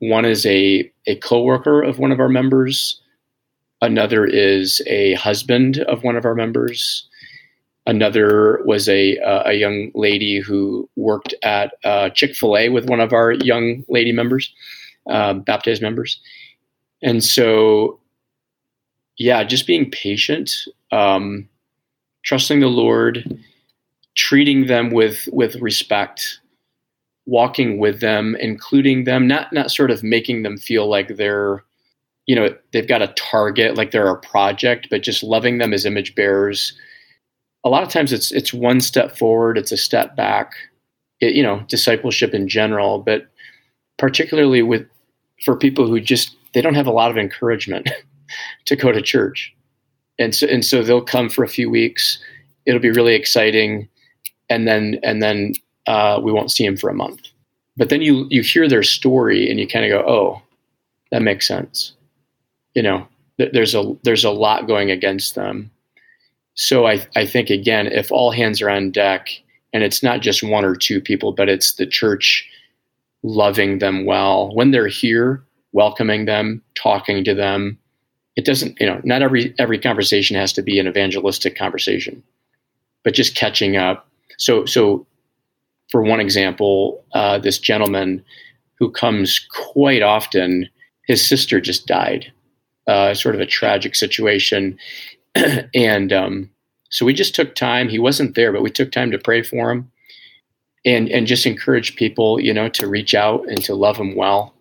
One 0.00 0.24
is 0.24 0.44
a 0.46 0.90
a 1.06 1.14
coworker 1.16 1.80
of 1.80 2.00
one 2.00 2.10
of 2.10 2.18
our 2.18 2.28
members. 2.28 3.00
Another 3.80 4.24
is 4.24 4.82
a 4.88 5.14
husband 5.14 5.78
of 5.78 6.02
one 6.02 6.16
of 6.16 6.24
our 6.24 6.34
members. 6.34 7.08
Another 7.84 8.62
was 8.64 8.88
a 8.88 9.18
uh, 9.18 9.42
a 9.46 9.54
young 9.54 9.90
lady 9.94 10.38
who 10.38 10.88
worked 10.94 11.34
at 11.42 11.74
uh, 11.82 12.10
Chick 12.10 12.36
Fil 12.36 12.56
A 12.56 12.68
with 12.68 12.88
one 12.88 13.00
of 13.00 13.12
our 13.12 13.32
young 13.32 13.84
lady 13.88 14.12
members, 14.12 14.54
uh, 15.10 15.34
baptized 15.34 15.82
members, 15.82 16.20
and 17.02 17.24
so 17.24 17.98
yeah, 19.18 19.42
just 19.42 19.66
being 19.66 19.90
patient, 19.90 20.52
um, 20.92 21.48
trusting 22.22 22.60
the 22.60 22.68
Lord, 22.68 23.36
treating 24.14 24.66
them 24.66 24.90
with 24.90 25.28
with 25.32 25.56
respect, 25.56 26.38
walking 27.26 27.78
with 27.78 27.98
them, 27.98 28.36
including 28.38 29.04
them, 29.04 29.26
not 29.26 29.52
not 29.52 29.72
sort 29.72 29.90
of 29.90 30.04
making 30.04 30.44
them 30.44 30.56
feel 30.56 30.88
like 30.88 31.16
they're 31.16 31.64
you 32.26 32.36
know 32.36 32.54
they've 32.72 32.86
got 32.86 33.02
a 33.02 33.12
target, 33.16 33.76
like 33.76 33.90
they're 33.90 34.06
a 34.06 34.20
project, 34.20 34.86
but 34.88 35.02
just 35.02 35.24
loving 35.24 35.58
them 35.58 35.72
as 35.74 35.84
image 35.84 36.14
bearers 36.14 36.74
a 37.64 37.68
lot 37.68 37.82
of 37.82 37.88
times 37.88 38.12
it's 38.12 38.32
it's 38.32 38.52
one 38.52 38.80
step 38.80 39.16
forward, 39.16 39.58
it's 39.58 39.72
a 39.72 39.76
step 39.76 40.16
back. 40.16 40.54
It, 41.20 41.34
you 41.34 41.42
know, 41.42 41.64
discipleship 41.68 42.34
in 42.34 42.48
general, 42.48 42.98
but 42.98 43.28
particularly 43.98 44.62
with 44.62 44.86
for 45.44 45.56
people 45.56 45.86
who 45.86 46.00
just 46.00 46.36
they 46.54 46.60
don't 46.60 46.74
have 46.74 46.86
a 46.86 46.92
lot 46.92 47.10
of 47.10 47.18
encouragement 47.18 47.90
to 48.66 48.76
go 48.76 48.92
to 48.92 49.00
church, 49.00 49.54
and 50.18 50.34
so 50.34 50.46
and 50.46 50.64
so 50.64 50.82
they'll 50.82 51.02
come 51.02 51.28
for 51.28 51.44
a 51.44 51.48
few 51.48 51.70
weeks. 51.70 52.18
It'll 52.66 52.80
be 52.80 52.90
really 52.90 53.14
exciting, 53.14 53.88
and 54.48 54.66
then 54.66 54.98
and 55.02 55.22
then 55.22 55.54
uh, 55.86 56.20
we 56.22 56.32
won't 56.32 56.50
see 56.50 56.66
them 56.66 56.76
for 56.76 56.90
a 56.90 56.94
month. 56.94 57.20
But 57.76 57.88
then 57.88 58.02
you 58.02 58.26
you 58.30 58.42
hear 58.42 58.68
their 58.68 58.82
story 58.82 59.48
and 59.50 59.58
you 59.58 59.66
kind 59.66 59.84
of 59.84 59.90
go, 59.90 60.08
oh, 60.08 60.42
that 61.10 61.22
makes 61.22 61.48
sense. 61.48 61.92
You 62.74 62.82
know, 62.82 63.06
th- 63.38 63.52
there's 63.52 63.74
a 63.74 63.96
there's 64.02 64.24
a 64.24 64.30
lot 64.30 64.66
going 64.66 64.90
against 64.90 65.34
them 65.34 65.71
so 66.54 66.86
I, 66.86 67.06
I 67.16 67.26
think 67.26 67.50
again, 67.50 67.86
if 67.86 68.12
all 68.12 68.30
hands 68.30 68.60
are 68.60 68.70
on 68.70 68.90
deck, 68.90 69.28
and 69.72 69.82
it's 69.82 70.02
not 70.02 70.20
just 70.20 70.42
one 70.42 70.64
or 70.64 70.74
two 70.74 71.00
people, 71.00 71.32
but 71.32 71.48
it's 71.48 71.74
the 71.74 71.86
church 71.86 72.48
loving 73.22 73.78
them 73.78 74.04
well 74.04 74.54
when 74.54 74.70
they're 74.70 74.88
here, 74.88 75.42
welcoming 75.72 76.26
them, 76.26 76.62
talking 76.74 77.24
to 77.24 77.34
them. 77.34 77.78
It 78.36 78.44
doesn't, 78.44 78.78
you 78.80 78.86
know, 78.86 79.00
not 79.04 79.22
every 79.22 79.54
every 79.58 79.78
conversation 79.78 80.36
has 80.36 80.52
to 80.54 80.62
be 80.62 80.78
an 80.78 80.86
evangelistic 80.86 81.56
conversation, 81.56 82.22
but 83.02 83.14
just 83.14 83.36
catching 83.36 83.76
up. 83.76 84.08
So, 84.38 84.64
so 84.64 85.06
for 85.90 86.02
one 86.02 86.20
example, 86.20 87.04
uh, 87.12 87.38
this 87.38 87.58
gentleman 87.58 88.24
who 88.78 88.90
comes 88.90 89.38
quite 89.38 90.02
often, 90.02 90.68
his 91.06 91.24
sister 91.26 91.60
just 91.60 91.86
died. 91.86 92.32
Uh, 92.86 93.14
sort 93.14 93.34
of 93.34 93.40
a 93.40 93.46
tragic 93.46 93.94
situation, 93.94 94.76
and 95.74 96.12
um, 96.12 96.50
so 96.90 97.06
we 97.06 97.14
just 97.14 97.34
took 97.34 97.54
time. 97.54 97.88
He 97.88 97.98
wasn't 97.98 98.34
there, 98.34 98.52
but 98.52 98.62
we 98.62 98.70
took 98.70 98.92
time 98.92 99.10
to 99.10 99.18
pray 99.18 99.42
for 99.42 99.70
him, 99.70 99.90
and 100.84 101.08
and 101.08 101.26
just 101.26 101.46
encourage 101.46 101.96
people, 101.96 102.40
you 102.40 102.52
know, 102.52 102.68
to 102.70 102.86
reach 102.86 103.14
out 103.14 103.48
and 103.48 103.62
to 103.64 103.74
love 103.74 103.96
him 103.96 104.14
well, 104.14 104.54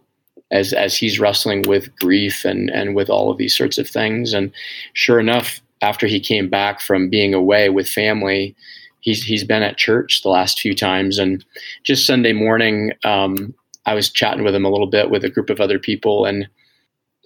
as 0.49 0.73
as 0.73 0.95
he's 0.95 1.19
wrestling 1.19 1.63
with 1.63 1.93
grief 1.97 2.45
and 2.45 2.69
and 2.69 2.95
with 2.95 3.09
all 3.09 3.29
of 3.29 3.37
these 3.37 3.55
sorts 3.55 3.77
of 3.77 3.89
things. 3.89 4.33
And 4.33 4.51
sure 4.93 5.19
enough, 5.19 5.61
after 5.81 6.07
he 6.07 6.19
came 6.19 6.49
back 6.49 6.79
from 6.79 7.09
being 7.09 7.33
away 7.33 7.69
with 7.69 7.89
family, 7.89 8.55
he's 9.01 9.23
he's 9.23 9.43
been 9.43 9.63
at 9.63 9.77
church 9.77 10.21
the 10.21 10.29
last 10.29 10.59
few 10.59 10.73
times. 10.73 11.17
And 11.17 11.43
just 11.83 12.05
Sunday 12.05 12.33
morning, 12.33 12.93
um, 13.03 13.53
I 13.85 13.93
was 13.93 14.09
chatting 14.09 14.43
with 14.43 14.55
him 14.55 14.65
a 14.65 14.71
little 14.71 14.87
bit 14.87 15.09
with 15.09 15.25
a 15.25 15.29
group 15.29 15.49
of 15.49 15.59
other 15.59 15.79
people, 15.79 16.25
and 16.25 16.47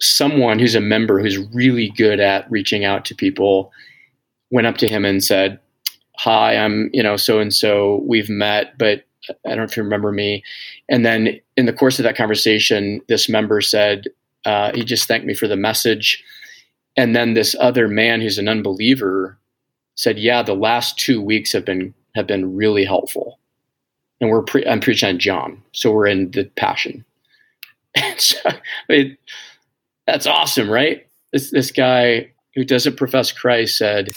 someone 0.00 0.58
who's 0.58 0.74
a 0.74 0.80
member 0.80 1.20
who's 1.20 1.38
really 1.54 1.90
good 1.96 2.20
at 2.20 2.50
reaching 2.50 2.84
out 2.84 3.04
to 3.06 3.14
people 3.14 3.72
went 4.50 4.66
up 4.66 4.76
to 4.78 4.88
him 4.88 5.04
and 5.04 5.22
said, 5.22 5.58
"Hi, 6.16 6.56
I'm 6.56 6.90
you 6.92 7.02
know 7.02 7.16
so 7.16 7.40
and 7.40 7.52
so. 7.52 8.02
We've 8.06 8.28
met, 8.28 8.78
but 8.78 9.04
I 9.44 9.50
don't 9.50 9.58
know 9.58 9.64
if 9.64 9.76
you 9.76 9.82
remember 9.82 10.12
me." 10.12 10.44
And 10.88 11.04
then 11.04 11.40
in 11.56 11.66
the 11.66 11.72
course 11.72 11.98
of 11.98 12.04
that 12.04 12.16
conversation, 12.16 13.00
this 13.08 13.28
member 13.28 13.60
said 13.60 14.06
uh, 14.44 14.72
he 14.74 14.84
just 14.84 15.08
thanked 15.08 15.26
me 15.26 15.34
for 15.34 15.48
the 15.48 15.56
message. 15.56 16.22
And 16.96 17.14
then 17.14 17.34
this 17.34 17.54
other 17.60 17.88
man 17.88 18.20
who's 18.20 18.38
an 18.38 18.48
unbeliever 18.48 19.38
said, 19.96 20.18
"Yeah, 20.18 20.42
the 20.42 20.54
last 20.54 20.98
two 20.98 21.20
weeks 21.20 21.52
have 21.52 21.64
been 21.64 21.94
have 22.14 22.26
been 22.26 22.54
really 22.56 22.84
helpful." 22.84 23.38
And 24.20 24.30
we're 24.30 24.42
pre- 24.42 24.66
I'm 24.66 24.80
preaching 24.80 25.10
on 25.10 25.18
John, 25.18 25.62
so 25.72 25.92
we're 25.92 26.06
in 26.06 26.30
the 26.30 26.44
Passion. 26.56 27.04
And 27.98 28.20
so, 28.20 28.38
I 28.46 28.60
mean, 28.90 29.16
that's 30.06 30.26
awesome, 30.26 30.70
right? 30.70 31.06
This 31.32 31.50
this 31.50 31.70
guy 31.70 32.32
who 32.54 32.64
doesn't 32.64 32.96
profess 32.96 33.32
Christ 33.32 33.76
said, 33.76 34.10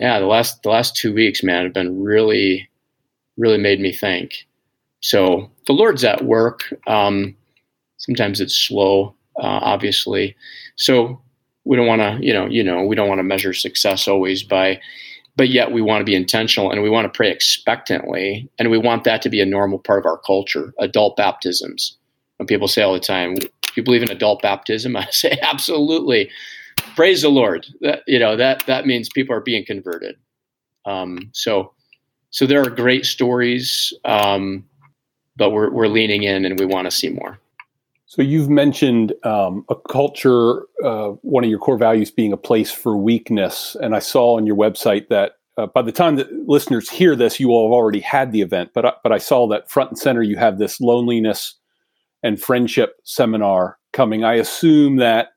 "Yeah, 0.00 0.18
the 0.18 0.26
last 0.26 0.62
the 0.62 0.70
last 0.70 0.96
two 0.96 1.14
weeks, 1.14 1.42
man, 1.42 1.64
have 1.64 1.72
been 1.72 2.02
really, 2.02 2.68
really 3.36 3.58
made 3.58 3.80
me 3.80 3.92
think." 3.92 4.46
So 5.00 5.50
the 5.66 5.72
Lord's 5.72 6.04
at 6.04 6.24
work. 6.24 6.64
Um, 6.86 7.36
sometimes 7.98 8.40
it's 8.40 8.54
slow, 8.54 9.14
uh, 9.40 9.60
obviously. 9.62 10.34
So 10.76 11.20
we 11.64 11.76
don't 11.76 11.86
want 11.86 12.00
to, 12.02 12.18
you 12.20 12.32
know, 12.32 12.46
you 12.46 12.64
know, 12.64 12.82
we 12.82 12.96
don't 12.96 13.08
want 13.08 13.18
to 13.18 13.24
measure 13.24 13.52
success 13.52 14.08
always 14.08 14.42
by, 14.42 14.80
but 15.36 15.48
yet 15.48 15.70
we 15.70 15.82
want 15.82 16.00
to 16.00 16.04
be 16.04 16.14
intentional 16.14 16.70
and 16.70 16.82
we 16.82 16.90
want 16.90 17.04
to 17.04 17.16
pray 17.16 17.30
expectantly, 17.30 18.50
and 18.58 18.70
we 18.70 18.78
want 18.78 19.04
that 19.04 19.22
to 19.22 19.28
be 19.28 19.40
a 19.40 19.46
normal 19.46 19.78
part 19.78 20.00
of 20.00 20.06
our 20.06 20.18
culture. 20.18 20.74
Adult 20.80 21.16
baptisms. 21.16 21.96
When 22.38 22.46
people 22.46 22.68
say 22.68 22.82
all 22.82 22.92
the 22.92 23.00
time, 23.00 23.36
you 23.78 23.82
believe 23.82 24.02
in 24.02 24.10
adult 24.10 24.42
baptism? 24.42 24.96
I 24.96 25.08
say 25.10 25.38
absolutely. 25.42 26.30
Praise 26.94 27.22
the 27.22 27.28
Lord. 27.28 27.66
That 27.80 28.02
you 28.06 28.18
know 28.18 28.36
that 28.36 28.64
that 28.66 28.86
means 28.86 29.08
people 29.08 29.34
are 29.34 29.40
being 29.40 29.64
converted. 29.64 30.16
Um, 30.84 31.30
so 31.32 31.72
so 32.30 32.46
there 32.46 32.62
are 32.62 32.70
great 32.70 33.06
stories, 33.06 33.92
um, 34.04 34.64
but 35.36 35.50
we're 35.50 35.70
we're 35.70 35.88
leaning 35.88 36.22
in 36.22 36.44
and 36.44 36.58
we 36.58 36.66
want 36.66 36.86
to 36.86 36.90
see 36.90 37.08
more. 37.08 37.38
So 38.06 38.22
you've 38.22 38.48
mentioned 38.48 39.12
um, 39.24 39.66
a 39.68 39.74
culture, 39.74 40.62
uh, 40.82 41.08
one 41.20 41.44
of 41.44 41.50
your 41.50 41.58
core 41.58 41.76
values 41.76 42.10
being 42.10 42.32
a 42.32 42.38
place 42.38 42.70
for 42.70 42.96
weakness, 42.96 43.76
and 43.82 43.94
I 43.94 43.98
saw 43.98 44.36
on 44.36 44.46
your 44.46 44.56
website 44.56 45.08
that 45.08 45.32
uh, 45.58 45.66
by 45.66 45.82
the 45.82 45.92
time 45.92 46.16
that 46.16 46.32
listeners 46.48 46.88
hear 46.88 47.16
this, 47.16 47.38
you 47.38 47.48
will 47.48 47.66
have 47.66 47.72
already 47.72 48.00
had 48.00 48.32
the 48.32 48.40
event. 48.40 48.70
But 48.72 48.86
I, 48.86 48.92
but 49.02 49.12
I 49.12 49.18
saw 49.18 49.46
that 49.48 49.70
front 49.70 49.90
and 49.90 49.98
center 49.98 50.22
you 50.22 50.36
have 50.36 50.58
this 50.58 50.80
loneliness 50.80 51.54
and 52.22 52.40
friendship 52.40 52.96
seminar 53.04 53.78
coming. 53.92 54.24
I 54.24 54.34
assume 54.34 54.96
that 54.96 55.28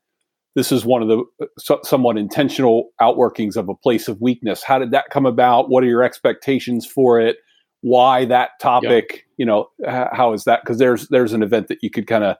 this 0.54 0.70
is 0.70 0.84
one 0.84 1.02
of 1.02 1.08
the 1.08 1.24
uh, 1.40 1.46
so, 1.58 1.80
somewhat 1.82 2.18
intentional 2.18 2.90
outworkings 3.00 3.56
of 3.56 3.68
a 3.68 3.74
place 3.74 4.08
of 4.08 4.20
weakness. 4.20 4.62
How 4.62 4.78
did 4.78 4.90
that 4.90 5.10
come 5.10 5.26
about? 5.26 5.70
What 5.70 5.82
are 5.82 5.88
your 5.88 6.02
expectations 6.02 6.86
for 6.86 7.20
it? 7.20 7.38
Why 7.80 8.24
that 8.26 8.50
topic? 8.60 9.06
Yep. 9.10 9.20
You 9.38 9.46
know, 9.46 9.68
how 9.86 10.32
is 10.32 10.44
that? 10.44 10.60
Because 10.62 10.78
there's 10.78 11.08
there's 11.08 11.32
an 11.32 11.42
event 11.42 11.68
that 11.68 11.82
you 11.82 11.90
could 11.90 12.06
kind 12.06 12.24
of 12.24 12.36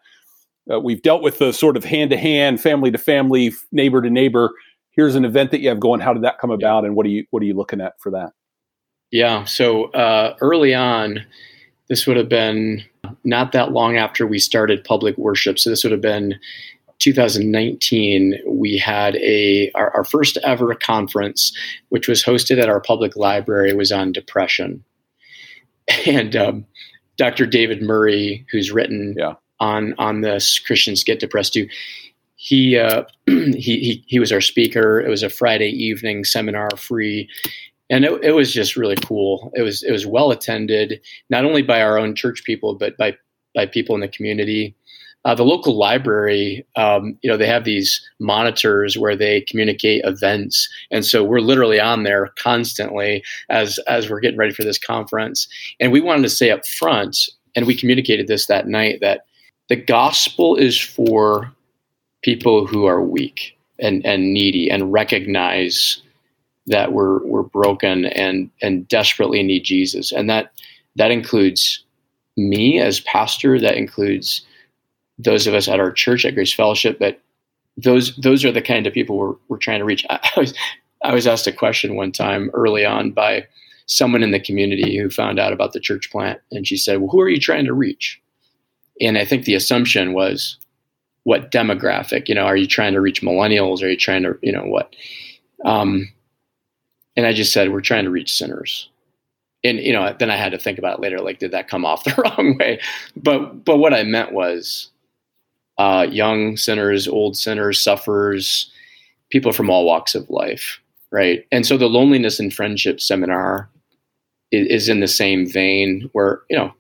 uh, 0.71 0.81
we've 0.81 1.03
dealt 1.03 1.23
with 1.23 1.39
the 1.39 1.53
sort 1.53 1.77
of 1.77 1.85
hand 1.85 2.11
to 2.11 2.17
hand, 2.17 2.61
family 2.61 2.91
to 2.91 2.99
family, 2.99 3.53
neighbor 3.73 4.01
to 4.01 4.11
neighbor. 4.11 4.53
Here's 4.91 5.15
an 5.15 5.25
event 5.25 5.51
that 5.51 5.61
you 5.61 5.69
have 5.69 5.81
going. 5.81 6.01
How 6.01 6.13
did 6.13 6.23
that 6.23 6.39
come 6.39 6.51
about, 6.51 6.85
and 6.85 6.95
what 6.95 7.07
are 7.07 7.11
you 7.11 7.25
what 7.31 7.43
are 7.43 7.47
you 7.47 7.55
looking 7.55 7.81
at 7.81 7.95
for 7.99 8.11
that? 8.13 8.33
Yeah, 9.11 9.45
so 9.45 9.91
uh, 9.93 10.37
early 10.41 10.75
on, 10.75 11.25
this 11.93 12.07
would 12.07 12.17
have 12.17 12.31
been 12.31 12.83
not 13.23 13.53
that 13.53 13.73
long 13.73 13.99
after 13.99 14.27
we 14.27 14.39
started 14.39 14.83
public 14.83 15.15
worship. 15.19 15.59
So 15.59 15.69
this 15.69 15.85
would 15.85 15.93
have 15.93 16.01
been 16.01 16.41
2019. 17.01 18.39
We 18.47 18.79
had 18.79 19.17
a 19.17 19.71
our, 19.75 19.95
our 19.95 20.05
first 20.05 20.39
ever 20.43 20.75
conference, 20.75 21.55
which 21.91 22.09
was 22.09 22.25
hosted 22.25 22.59
at 22.59 22.71
our 22.71 22.81
public 22.81 23.15
library. 23.15 23.75
Was 23.75 23.93
on 23.93 24.11
depression, 24.11 24.83
and 26.07 26.35
um, 26.35 26.67
Dr. 27.19 27.45
David 27.45 27.83
Murray, 27.83 28.47
who's 28.51 28.73
written 28.73 29.15
yeah. 29.19 29.35
on 29.61 29.95
on 29.99 30.23
this 30.23 30.59
Christians 30.59 31.05
Get 31.05 31.21
Depressed 31.21 31.53
too. 31.53 31.69
He, 32.37 32.79
uh, 32.79 33.03
he 33.27 33.53
he 33.55 34.03
he 34.07 34.19
was 34.19 34.33
our 34.33 34.41
speaker. 34.41 34.99
It 34.99 35.11
was 35.11 35.23
a 35.23 35.29
Friday 35.29 35.69
evening 35.69 36.25
seminar, 36.25 36.71
free, 36.79 37.29
and 37.93 38.07
it, 38.07 38.25
it 38.25 38.33
was 38.33 38.53
just 38.53 38.75
really 38.75 38.97
cool. 38.97 39.53
It 39.55 39.61
was 39.63 39.83
it 39.83 39.93
was 39.93 40.07
well 40.07 40.33
attended, 40.33 41.01
not 41.29 41.45
only 41.45 41.63
by 41.63 41.83
our 41.83 41.99
own 41.99 42.17
church 42.17 42.43
people, 42.45 42.75
but 42.75 42.97
by 42.97 43.17
by 43.55 43.67
people 43.67 43.95
in 43.95 44.01
the 44.01 44.09
community. 44.09 44.75
Uh, 45.25 45.37
the 45.37 45.45
local 45.45 45.77
library, 45.77 46.67
um, 46.75 47.17
you 47.23 47.31
know, 47.31 47.37
they 47.37 47.47
have 47.47 47.63
these 47.63 48.05
monitors 48.19 48.99
where 48.99 49.15
they 49.15 49.43
communicate 49.43 50.05
events, 50.05 50.69
and 50.91 51.05
so 51.05 51.23
we're 51.23 51.39
literally 51.39 51.79
on 51.79 52.03
there 52.03 52.33
constantly 52.37 53.23
as 53.51 53.79
as 53.87 54.09
we're 54.09 54.21
getting 54.21 54.39
ready 54.39 54.55
for 54.55 54.65
this 54.65 54.79
conference. 54.79 55.47
And 55.79 55.93
we 55.93 56.01
wanted 56.01 56.23
to 56.23 56.31
say 56.31 56.51
up 56.51 56.67
front, 56.67 57.29
and 57.55 57.67
we 57.67 57.77
communicated 57.77 58.27
this 58.27 58.47
that 58.47 58.67
night 58.67 58.99
that 59.03 59.27
the 59.69 59.77
gospel 59.77 60.57
is 60.57 60.81
for 60.81 61.53
people 62.23 62.67
who 62.67 62.87
are 62.87 63.03
weak 63.03 63.57
and 63.79 64.05
and 64.07 64.33
needy 64.33 64.71
and 64.71 64.93
recognize 64.93 66.03
that 66.67 66.93
we're 66.93 67.25
we're 67.27 67.43
broken 67.43 68.07
and 68.07 68.51
and 68.61 68.87
desperately 68.89 69.43
need 69.43 69.65
Jesus, 69.65 70.13
and 70.13 70.29
that 70.31 70.53
that 70.97 71.11
includes 71.11 71.85
me 72.37 72.81
as 72.81 73.01
pastor. 73.01 73.59
That 73.61 73.77
includes 73.77 74.47
those 75.19 75.47
of 75.47 75.55
us 75.55 75.69
at 75.69 75.81
our 75.81 75.93
church 75.93 76.25
at 76.25 76.35
Grace 76.35 76.53
Fellowship. 76.53 76.99
But 76.99 77.21
those 77.77 78.17
those 78.17 78.45
are 78.45 78.53
the 78.53 78.63
kind 78.63 78.87
of 78.87 78.93
people 78.93 79.17
we're 79.17 79.35
we're 79.49 79.59
trying 79.59 79.81
to 79.81 79.85
reach. 79.85 80.07
I, 80.11 80.21
I 80.37 80.41
was 80.41 80.55
I 81.05 81.15
was 81.15 81.27
asked 81.27 81.47
a 81.47 81.53
question 81.53 81.97
one 81.97 82.13
time 82.13 82.51
early 82.55 82.85
on 82.85 83.13
by 83.13 83.47
someone 83.87 84.23
in 84.23 84.31
the 84.31 84.41
community 84.41 84.97
who 84.97 85.11
found 85.11 85.39
out 85.39 85.53
about 85.53 85.73
the 85.73 85.81
church 85.81 86.11
plant, 86.11 86.41
and 86.51 86.67
she 86.67 86.77
said, 86.77 87.01
"Well, 87.01 87.11
who 87.11 87.21
are 87.21 87.29
you 87.29 87.41
trying 87.41 87.65
to 87.67 87.75
reach?" 87.75 88.21
And 89.01 89.19
I 89.19 89.25
think 89.25 89.45
the 89.45 89.55
assumption 89.55 90.13
was, 90.13 90.59
what 91.25 91.51
demographic? 91.51 92.29
You 92.29 92.35
know, 92.35 92.45
are 92.45 92.57
you 92.57 92.67
trying 92.67 92.93
to 92.95 93.01
reach 93.01 93.23
millennials? 93.23 93.83
Are 93.83 93.89
you 93.89 93.97
trying 93.97 94.23
to, 94.25 94.39
you 94.43 94.53
know, 94.53 94.65
what? 94.65 94.95
Um, 95.65 96.09
and 97.17 97.27
I 97.27 97.33
just 97.33 97.53
said, 97.53 97.73
we're 97.73 97.81
trying 97.81 98.05
to 98.05 98.11
reach 98.11 98.33
sinners. 98.33 98.89
And 99.65 99.79
you 99.79 99.93
know, 99.93 100.15
then 100.19 100.31
I 100.31 100.37
had 100.37 100.53
to 100.53 100.59
think 100.59 100.79
about 100.79 101.01
later. 101.01 101.21
Like, 101.21 101.39
did 101.39 101.53
that 101.53 101.69
come 101.69 101.85
off 101.87 102.05
the 102.05 102.15
wrong 102.23 102.57
way? 102.59 102.81
But 103.17 103.65
but 103.65 103.79
what 103.79 103.95
I 103.95 104.03
meant 104.03 104.33
was, 104.33 104.91
uh, 105.79 106.07
young 106.11 106.57
sinners, 106.57 107.09
old 107.09 107.37
sinners, 107.37 107.81
sufferers, 107.81 108.71
people 109.31 109.53
from 109.53 109.71
all 109.71 109.87
walks 109.87 110.15
of 110.15 110.29
life, 110.31 110.81
right? 111.11 111.47
And 111.51 111.65
so 111.67 111.77
the 111.77 111.89
loneliness 111.89 112.39
and 112.39 112.53
friendship 112.53 113.01
seminar 113.01 113.69
is, 114.51 114.67
is 114.69 114.89
in 114.89 115.01
the 115.01 115.09
same 115.09 115.49
vein. 115.49 116.09
Where 116.13 116.43
you 116.51 116.57
know, 116.57 116.73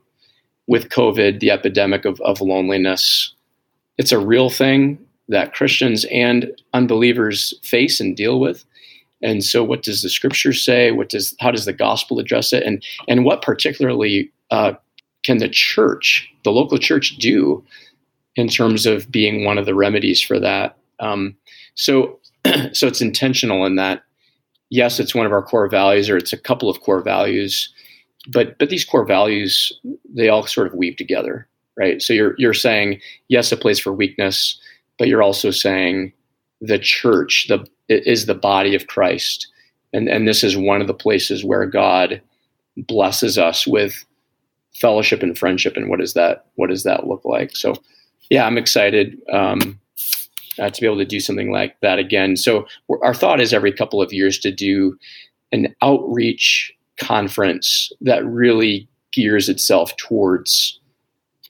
with 0.67 0.89
COVID, 0.89 1.41
the 1.41 1.51
epidemic 1.51 2.05
of 2.05 2.21
of 2.23 2.41
loneliness, 2.41 3.33
it's 3.97 4.13
a 4.13 4.19
real 4.19 4.51
thing 4.51 4.99
that 5.29 5.55
Christians 5.55 6.05
and 6.11 6.51
unbelievers 6.75 7.55
face 7.63 8.01
and 8.01 8.17
deal 8.17 8.41
with 8.41 8.65
and 9.23 9.45
so, 9.45 9.63
what 9.63 9.83
does 9.83 10.03
the 10.03 10.11
scripture 10.11 10.53
say? 10.53 10.91
What 10.91 11.09
does 11.09 11.35
how 11.41 11.51
does 11.51 11.65
the 11.65 11.73
gospel 11.73 12.19
address 12.19 12.53
it? 12.53 12.63
And 12.65 12.85
and 13.09 13.25
what 13.25 13.43
particularly 13.43 14.33
uh, 14.51 14.75
can 15.23 15.39
the 15.39 15.49
church, 15.49 16.29
the 16.45 16.51
local 16.51 16.79
church, 16.79 17.17
do 17.17 17.65
in 18.35 18.49
terms 18.49 18.87
of 18.87 19.11
being 19.11 19.45
one 19.45 19.59
of 19.59 19.67
the 19.67 19.75
remedies 19.75 20.21
for 20.21 20.41
that? 20.41 20.77
Um, 21.01 21.37
so, 21.75 22.19
so 22.73 22.87
it's 22.87 23.01
intentional 23.01 23.65
in 23.65 23.77
that. 23.77 24.03
Yes, 24.71 24.99
it's 24.99 25.15
one 25.15 25.27
of 25.27 25.33
our 25.33 25.43
core 25.43 25.69
values, 25.69 26.09
or 26.09 26.17
it's 26.17 26.33
a 26.33 26.39
couple 26.39 26.69
of 26.69 26.81
core 26.81 27.03
values, 27.03 27.73
but 28.33 28.59
but 28.59 28.71
these 28.71 28.85
core 28.85 29.05
values 29.05 29.73
they 30.15 30.29
all 30.29 30.47
sort 30.47 30.67
of 30.67 30.75
weave 30.75 30.97
together, 30.97 31.47
right? 31.77 32.03
So 32.03 32.13
you're 32.13 32.35
you're 32.39 32.55
saying 32.55 33.01
yes, 33.29 33.53
a 33.53 33.57
place 33.57 33.79
for 33.79 33.93
weakness, 33.93 34.61
but 34.99 35.09
you're 35.09 35.23
also 35.23 35.51
saying 35.51 36.13
the 36.63 36.79
church, 36.79 37.49
the 37.49 37.67
is 37.89 38.27
the 38.27 38.35
body 38.35 38.75
of 38.75 38.87
Christ. 38.87 39.49
And, 39.93 40.09
and 40.09 40.27
this 40.27 40.43
is 40.43 40.57
one 40.57 40.81
of 40.81 40.87
the 40.87 40.95
places 40.95 41.45
where 41.45 41.67
God 41.67 42.23
blesses 42.77 43.37
us 43.37 43.67
with 43.67 44.05
fellowship 44.75 45.23
and 45.23 45.37
friendship. 45.37 45.77
And 45.77 45.91
what 45.91 45.99
does 45.99 46.15
that, 46.15 46.47
what 46.55 46.71
does 46.71 46.85
that 46.85 47.07
look 47.07 47.23
like? 47.25 47.55
So 47.55 47.75
yeah, 48.31 48.47
I'm 48.47 48.57
excited 48.57 49.21
um, 49.31 49.79
uh, 50.59 50.71
to 50.71 50.81
be 50.81 50.87
able 50.87 50.97
to 50.99 51.05
do 51.05 51.21
something 51.21 51.51
like 51.51 51.79
that 51.81 51.99
again. 51.99 52.37
So 52.37 52.67
our 53.03 53.13
thought 53.13 53.41
is 53.41 53.53
every 53.53 53.73
couple 53.73 54.01
of 54.01 54.13
years 54.13 54.39
to 54.39 54.51
do 54.51 54.97
an 55.51 55.75
outreach 55.83 56.73
conference 56.99 57.93
that 58.01 58.25
really 58.25 58.89
gears 59.13 59.51
itself 59.51 59.95
towards 59.99 60.81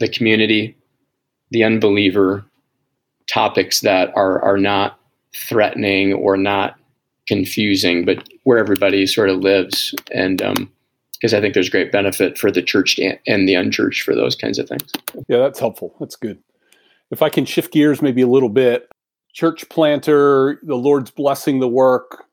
the 0.01 0.09
community, 0.09 0.77
the 1.53 1.63
unbeliever, 1.63 2.45
topics 3.33 3.81
that 3.81 4.13
are 4.17 4.43
are 4.43 4.59
not 4.59 4.99
threatening 5.35 6.13
or 6.13 6.37
not 6.37 6.77
confusing, 7.27 8.05
but 8.05 8.29
where 8.45 8.59
everybody 8.59 9.07
sort 9.07 9.31
of 9.31 9.39
lives. 9.39 9.95
And 10.13 10.39
because 10.39 11.33
um, 11.33 11.39
I 11.39 11.41
think 11.41 11.55
there's 11.55 11.71
great 11.71 11.93
benefit 11.93 12.37
for 12.37 12.51
the 12.51 12.63
church 12.63 12.99
and 12.99 13.49
the 13.49 13.55
unchurched 13.55 14.03
for 14.03 14.15
those 14.15 14.37
kinds 14.37 14.59
of 14.59 14.69
things. 14.69 14.91
Yeah, 15.29 15.39
that's 15.39 15.59
helpful. 15.59 15.95
That's 16.01 16.17
good. 16.17 16.39
If 17.11 17.23
I 17.23 17.29
can 17.29 17.45
shift 17.45 17.73
gears 17.73 18.03
maybe 18.03 18.23
a 18.23 18.27
little 18.27 18.49
bit, 18.49 18.89
church 19.33 19.69
planter, 19.69 20.59
the 20.63 20.77
Lord's 20.77 21.11
blessing 21.11 21.61
the 21.61 21.69
work. 21.69 22.25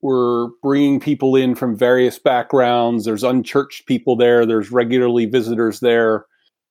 We're 0.00 0.48
bringing 0.62 1.00
people 1.00 1.34
in 1.34 1.54
from 1.54 1.76
various 1.76 2.18
backgrounds. 2.18 3.04
There's 3.04 3.24
unchurched 3.24 3.86
people 3.86 4.16
there, 4.16 4.46
there's 4.46 4.70
regularly 4.70 5.26
visitors 5.26 5.80
there. 5.80 6.26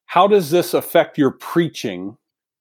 How 0.06 0.28
does 0.28 0.52
this 0.52 0.74
affect 0.74 1.18
your 1.18 1.32
preaching, 1.32 2.18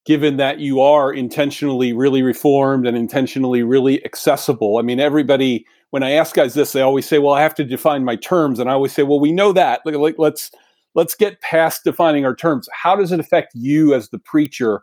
given 0.06 0.36
that 0.36 0.60
you 0.60 0.80
are 0.80 1.12
intentionally 1.12 1.92
really 1.92 2.22
reformed 2.22 2.86
and 2.86 2.96
intentionally 2.96 3.62
really 3.62 4.04
accessible? 4.04 4.78
I 4.78 4.82
mean, 4.82 5.00
everybody, 5.00 5.66
when 5.90 6.02
I 6.02 6.12
ask 6.12 6.34
guys 6.34 6.54
this, 6.54 6.72
they 6.72 6.80
always 6.80 7.06
say, 7.06 7.18
well, 7.18 7.34
I 7.34 7.42
have 7.42 7.54
to 7.56 7.64
define 7.64 8.04
my 8.04 8.16
terms. 8.16 8.58
And 8.58 8.70
I 8.70 8.74
always 8.74 8.92
say, 8.92 9.02
well, 9.02 9.20
we 9.20 9.32
know 9.32 9.52
that. 9.52 9.80
Like, 9.84 10.14
let's 10.18 10.50
let's 10.94 11.14
get 11.14 11.40
past 11.40 11.84
defining 11.84 12.24
our 12.24 12.34
terms. 12.34 12.68
How 12.72 12.96
does 12.96 13.12
it 13.12 13.20
affect 13.20 13.52
you 13.54 13.94
as 13.94 14.08
the 14.10 14.18
preacher? 14.18 14.82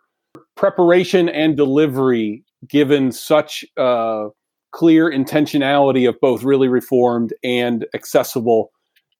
Preparation 0.55 1.29
and 1.29 1.57
delivery, 1.57 2.43
given 2.67 3.11
such 3.11 3.65
uh, 3.77 4.27
clear 4.71 5.09
intentionality 5.09 6.07
of 6.07 6.19
both 6.19 6.43
really 6.43 6.67
reformed 6.67 7.33
and 7.43 7.85
accessible, 7.93 8.71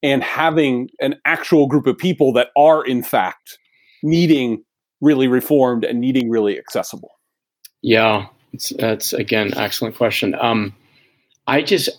and 0.02 0.22
having 0.22 0.90
an 1.00 1.16
actual 1.24 1.66
group 1.66 1.86
of 1.86 1.96
people 1.96 2.32
that 2.34 2.48
are, 2.56 2.84
in 2.84 3.02
fact, 3.02 3.58
needing 4.02 4.62
really 5.04 5.28
reformed 5.28 5.84
and 5.84 6.00
needing 6.00 6.30
really 6.30 6.58
accessible? 6.58 7.18
Yeah, 7.82 8.26
that's 8.78 9.12
again 9.12 9.52
excellent 9.56 9.96
question. 9.96 10.34
Um, 10.40 10.74
I 11.46 11.62
just, 11.62 11.90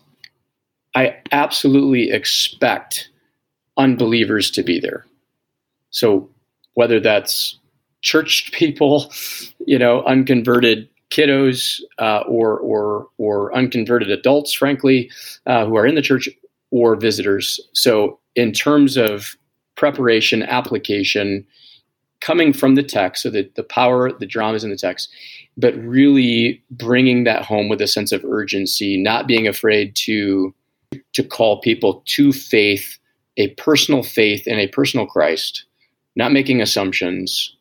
I 0.96 1.18
absolutely 1.32 2.10
expect 2.12 3.10
unbelievers 3.78 4.50
to 4.52 4.64
be 4.64 4.80
there. 4.80 5.06
So 5.92 6.30
whether 6.74 7.00
that's 7.00 7.60
church 8.02 8.52
people, 8.54 9.12
you 9.60 9.78
know, 9.78 10.04
unconverted 10.04 10.90
kiddos, 11.12 11.82
uh, 12.00 12.22
or 12.28 12.60
or 12.60 13.08
or 13.18 13.56
unconverted 13.56 14.10
adults, 14.10 14.54
frankly, 14.54 15.10
uh, 15.46 15.66
who 15.66 15.76
are 15.78 15.86
in 15.86 15.96
the 15.96 16.02
church, 16.02 16.28
or 16.72 16.96
visitors. 16.96 17.60
So 17.74 18.20
in 18.36 18.52
terms 18.52 18.98
of 18.98 19.38
preparation, 19.76 20.44
application, 20.44 21.46
coming 22.22 22.54
from 22.54 22.76
the 22.76 22.84
text, 22.84 23.24
so 23.24 23.30
that 23.30 23.56
the 23.56 23.64
power, 23.64 24.12
the 24.12 24.26
drama 24.26 24.56
is 24.56 24.64
in 24.64 24.70
the 24.70 24.78
text, 24.78 25.10
but 25.58 25.76
really 25.78 26.64
bringing 26.72 27.24
that 27.24 27.44
home 27.44 27.70
with 27.70 27.82
a 27.82 27.88
sense 27.88 28.12
of 28.12 28.24
urgency, 28.26 28.98
not 28.98 29.28
being 29.28 29.48
afraid 29.48 29.96
to 29.96 30.54
to 31.14 31.24
call 31.24 31.60
people 31.60 32.04
to 32.06 32.32
faith 32.32 32.98
a 33.38 33.50
personal 33.56 34.04
faith 34.04 34.48
in 34.48 34.60
a 34.60 34.68
personal 34.68 35.06
Christ, 35.06 35.66
not 36.16 36.32
making 36.32 36.62
assumptions. 36.62 37.56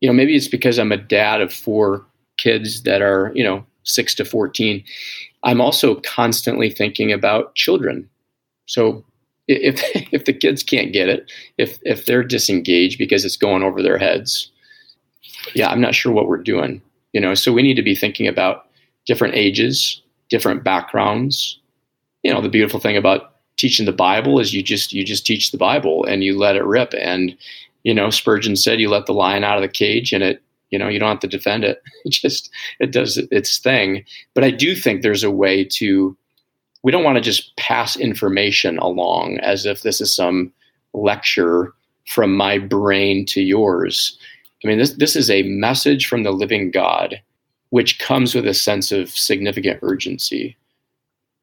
You 0.00 0.08
know, 0.08 0.14
maybe 0.14 0.34
it's 0.34 0.48
because 0.48 0.78
I'm 0.78 0.92
a 0.92 0.96
dad 0.96 1.40
of 1.40 1.52
four 1.52 2.06
kids 2.38 2.82
that 2.84 3.02
are, 3.02 3.30
you 3.34 3.44
know, 3.44 3.64
six 3.84 4.14
to 4.16 4.24
14. 4.24 4.82
I'm 5.42 5.60
also 5.60 5.96
constantly 5.96 6.70
thinking 6.70 7.12
about 7.12 7.54
children. 7.54 8.08
So 8.66 9.04
if, 9.52 9.80
if 10.12 10.24
the 10.24 10.32
kids 10.32 10.62
can't 10.62 10.92
get 10.92 11.08
it, 11.08 11.30
if, 11.58 11.78
if 11.82 12.06
they're 12.06 12.24
disengaged 12.24 12.98
because 12.98 13.24
it's 13.24 13.36
going 13.36 13.62
over 13.62 13.82
their 13.82 13.98
heads, 13.98 14.50
yeah, 15.54 15.68
I'm 15.68 15.80
not 15.80 15.94
sure 15.94 16.12
what 16.12 16.28
we're 16.28 16.42
doing, 16.42 16.80
you 17.12 17.20
know, 17.20 17.34
so 17.34 17.52
we 17.52 17.62
need 17.62 17.74
to 17.74 17.82
be 17.82 17.94
thinking 17.94 18.26
about 18.26 18.66
different 19.06 19.34
ages, 19.34 20.00
different 20.28 20.64
backgrounds. 20.64 21.58
You 22.22 22.32
know, 22.32 22.40
the 22.40 22.48
beautiful 22.48 22.80
thing 22.80 22.96
about 22.96 23.32
teaching 23.56 23.86
the 23.86 23.92
Bible 23.92 24.38
is 24.40 24.54
you 24.54 24.62
just 24.62 24.92
you 24.92 25.04
just 25.04 25.26
teach 25.26 25.50
the 25.50 25.58
Bible 25.58 26.04
and 26.04 26.24
you 26.24 26.38
let 26.38 26.56
it 26.56 26.64
rip. 26.64 26.94
And 26.98 27.36
you 27.82 27.94
know, 27.94 28.10
Spurgeon 28.10 28.56
said 28.56 28.80
you 28.80 28.88
let 28.88 29.06
the 29.06 29.14
lion 29.14 29.44
out 29.44 29.56
of 29.56 29.62
the 29.62 29.68
cage 29.68 30.12
and 30.12 30.22
it 30.22 30.42
you 30.70 30.78
know 30.78 30.88
you 30.88 30.98
don't 30.98 31.08
have 31.10 31.20
to 31.20 31.26
defend 31.28 31.64
it. 31.64 31.82
It 32.04 32.10
just 32.10 32.50
it 32.80 32.90
does 32.90 33.18
its 33.30 33.58
thing. 33.58 34.04
But 34.34 34.42
I 34.42 34.50
do 34.50 34.74
think 34.74 35.02
there's 35.02 35.22
a 35.22 35.30
way 35.30 35.64
to 35.64 36.16
we 36.82 36.92
don't 36.92 37.04
want 37.04 37.16
to 37.16 37.22
just 37.22 37.56
pass 37.56 37.96
information 37.96 38.78
along 38.78 39.38
as 39.38 39.66
if 39.66 39.82
this 39.82 40.00
is 40.00 40.14
some 40.14 40.52
lecture 40.92 41.72
from 42.06 42.36
my 42.36 42.58
brain 42.58 43.24
to 43.26 43.40
yours. 43.40 44.18
I 44.64 44.68
mean, 44.68 44.78
this 44.78 44.92
this 44.92 45.16
is 45.16 45.30
a 45.30 45.42
message 45.44 46.06
from 46.06 46.22
the 46.22 46.32
living 46.32 46.70
God, 46.70 47.20
which 47.70 47.98
comes 47.98 48.34
with 48.34 48.46
a 48.46 48.54
sense 48.54 48.92
of 48.92 49.10
significant 49.10 49.80
urgency. 49.82 50.56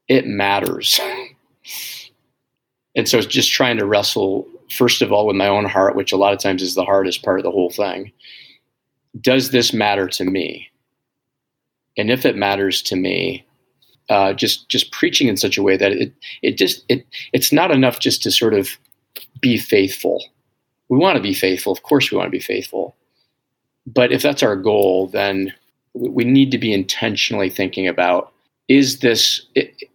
It 0.08 0.26
matters. 0.26 1.00
and 2.96 3.08
so 3.08 3.18
it's 3.18 3.28
just 3.28 3.52
trying 3.52 3.78
to 3.78 3.86
wrestle 3.86 4.48
first 4.72 5.02
of 5.02 5.12
all 5.12 5.26
with 5.26 5.36
my 5.36 5.48
own 5.48 5.66
heart 5.66 5.96
which 5.96 6.12
a 6.12 6.18
lot 6.18 6.34
of 6.34 6.40
times 6.40 6.62
is 6.62 6.76
the 6.76 6.86
hardest 6.86 7.24
part 7.24 7.40
of 7.40 7.44
the 7.44 7.52
whole 7.52 7.70
thing 7.70 8.12
does 9.22 9.52
this 9.52 9.74
matter 9.74 10.08
to 10.08 10.24
me 10.24 10.70
and 11.98 12.12
if 12.12 12.26
it 12.26 12.36
matters 12.36 12.82
to 12.82 12.96
me 12.96 13.46
uh, 14.10 14.34
just 14.34 14.68
just 14.70 14.92
preaching 14.92 15.28
in 15.28 15.38
such 15.38 15.58
a 15.58 15.64
way 15.64 15.78
that 15.78 15.92
it 15.92 16.14
it 16.42 16.58
just 16.58 16.84
it 16.90 17.06
it's 17.34 17.52
not 17.52 17.72
enough 17.72 18.00
just 18.00 18.24
to 18.24 18.32
sort 18.32 18.54
of 18.54 18.70
be 19.40 19.58
faithful. 19.58 20.24
We 20.90 20.98
want 20.98 21.18
to 21.18 21.22
be 21.22 21.34
faithful. 21.34 21.72
Of 21.72 21.84
course 21.84 22.12
we 22.12 22.18
want 22.18 22.28
to 22.28 22.32
be 22.32 22.40
faithful. 22.40 22.96
But 23.86 24.12
if 24.12 24.22
that's 24.22 24.44
our 24.44 24.56
goal 24.56 25.08
then 25.08 25.54
we 25.94 26.24
need 26.24 26.52
to 26.52 26.58
be 26.58 26.74
intentionally 26.74 27.50
thinking 27.50 27.88
about 27.88 28.32
is 28.68 29.00
this 29.00 29.46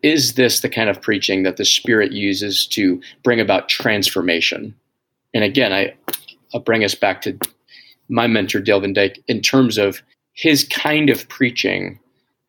is 0.02 0.34
this 0.34 0.60
the 0.60 0.68
kind 0.68 0.90
of 0.90 1.00
preaching 1.00 1.44
that 1.44 1.56
the 1.56 1.64
spirit 1.64 2.12
uses 2.12 2.66
to 2.68 3.00
bring 3.22 3.40
about 3.40 3.68
transformation? 3.68 4.74
And 5.32 5.44
again 5.44 5.72
i 5.72 5.94
I'll 6.52 6.60
bring 6.60 6.84
us 6.84 6.94
back 6.94 7.20
to 7.22 7.36
my 8.08 8.28
mentor 8.28 8.60
dale 8.60 8.78
van 8.80 8.92
dyke 8.92 9.20
in 9.26 9.40
terms 9.40 9.76
of 9.76 10.02
his 10.34 10.64
kind 10.64 11.10
of 11.10 11.28
preaching 11.28 11.98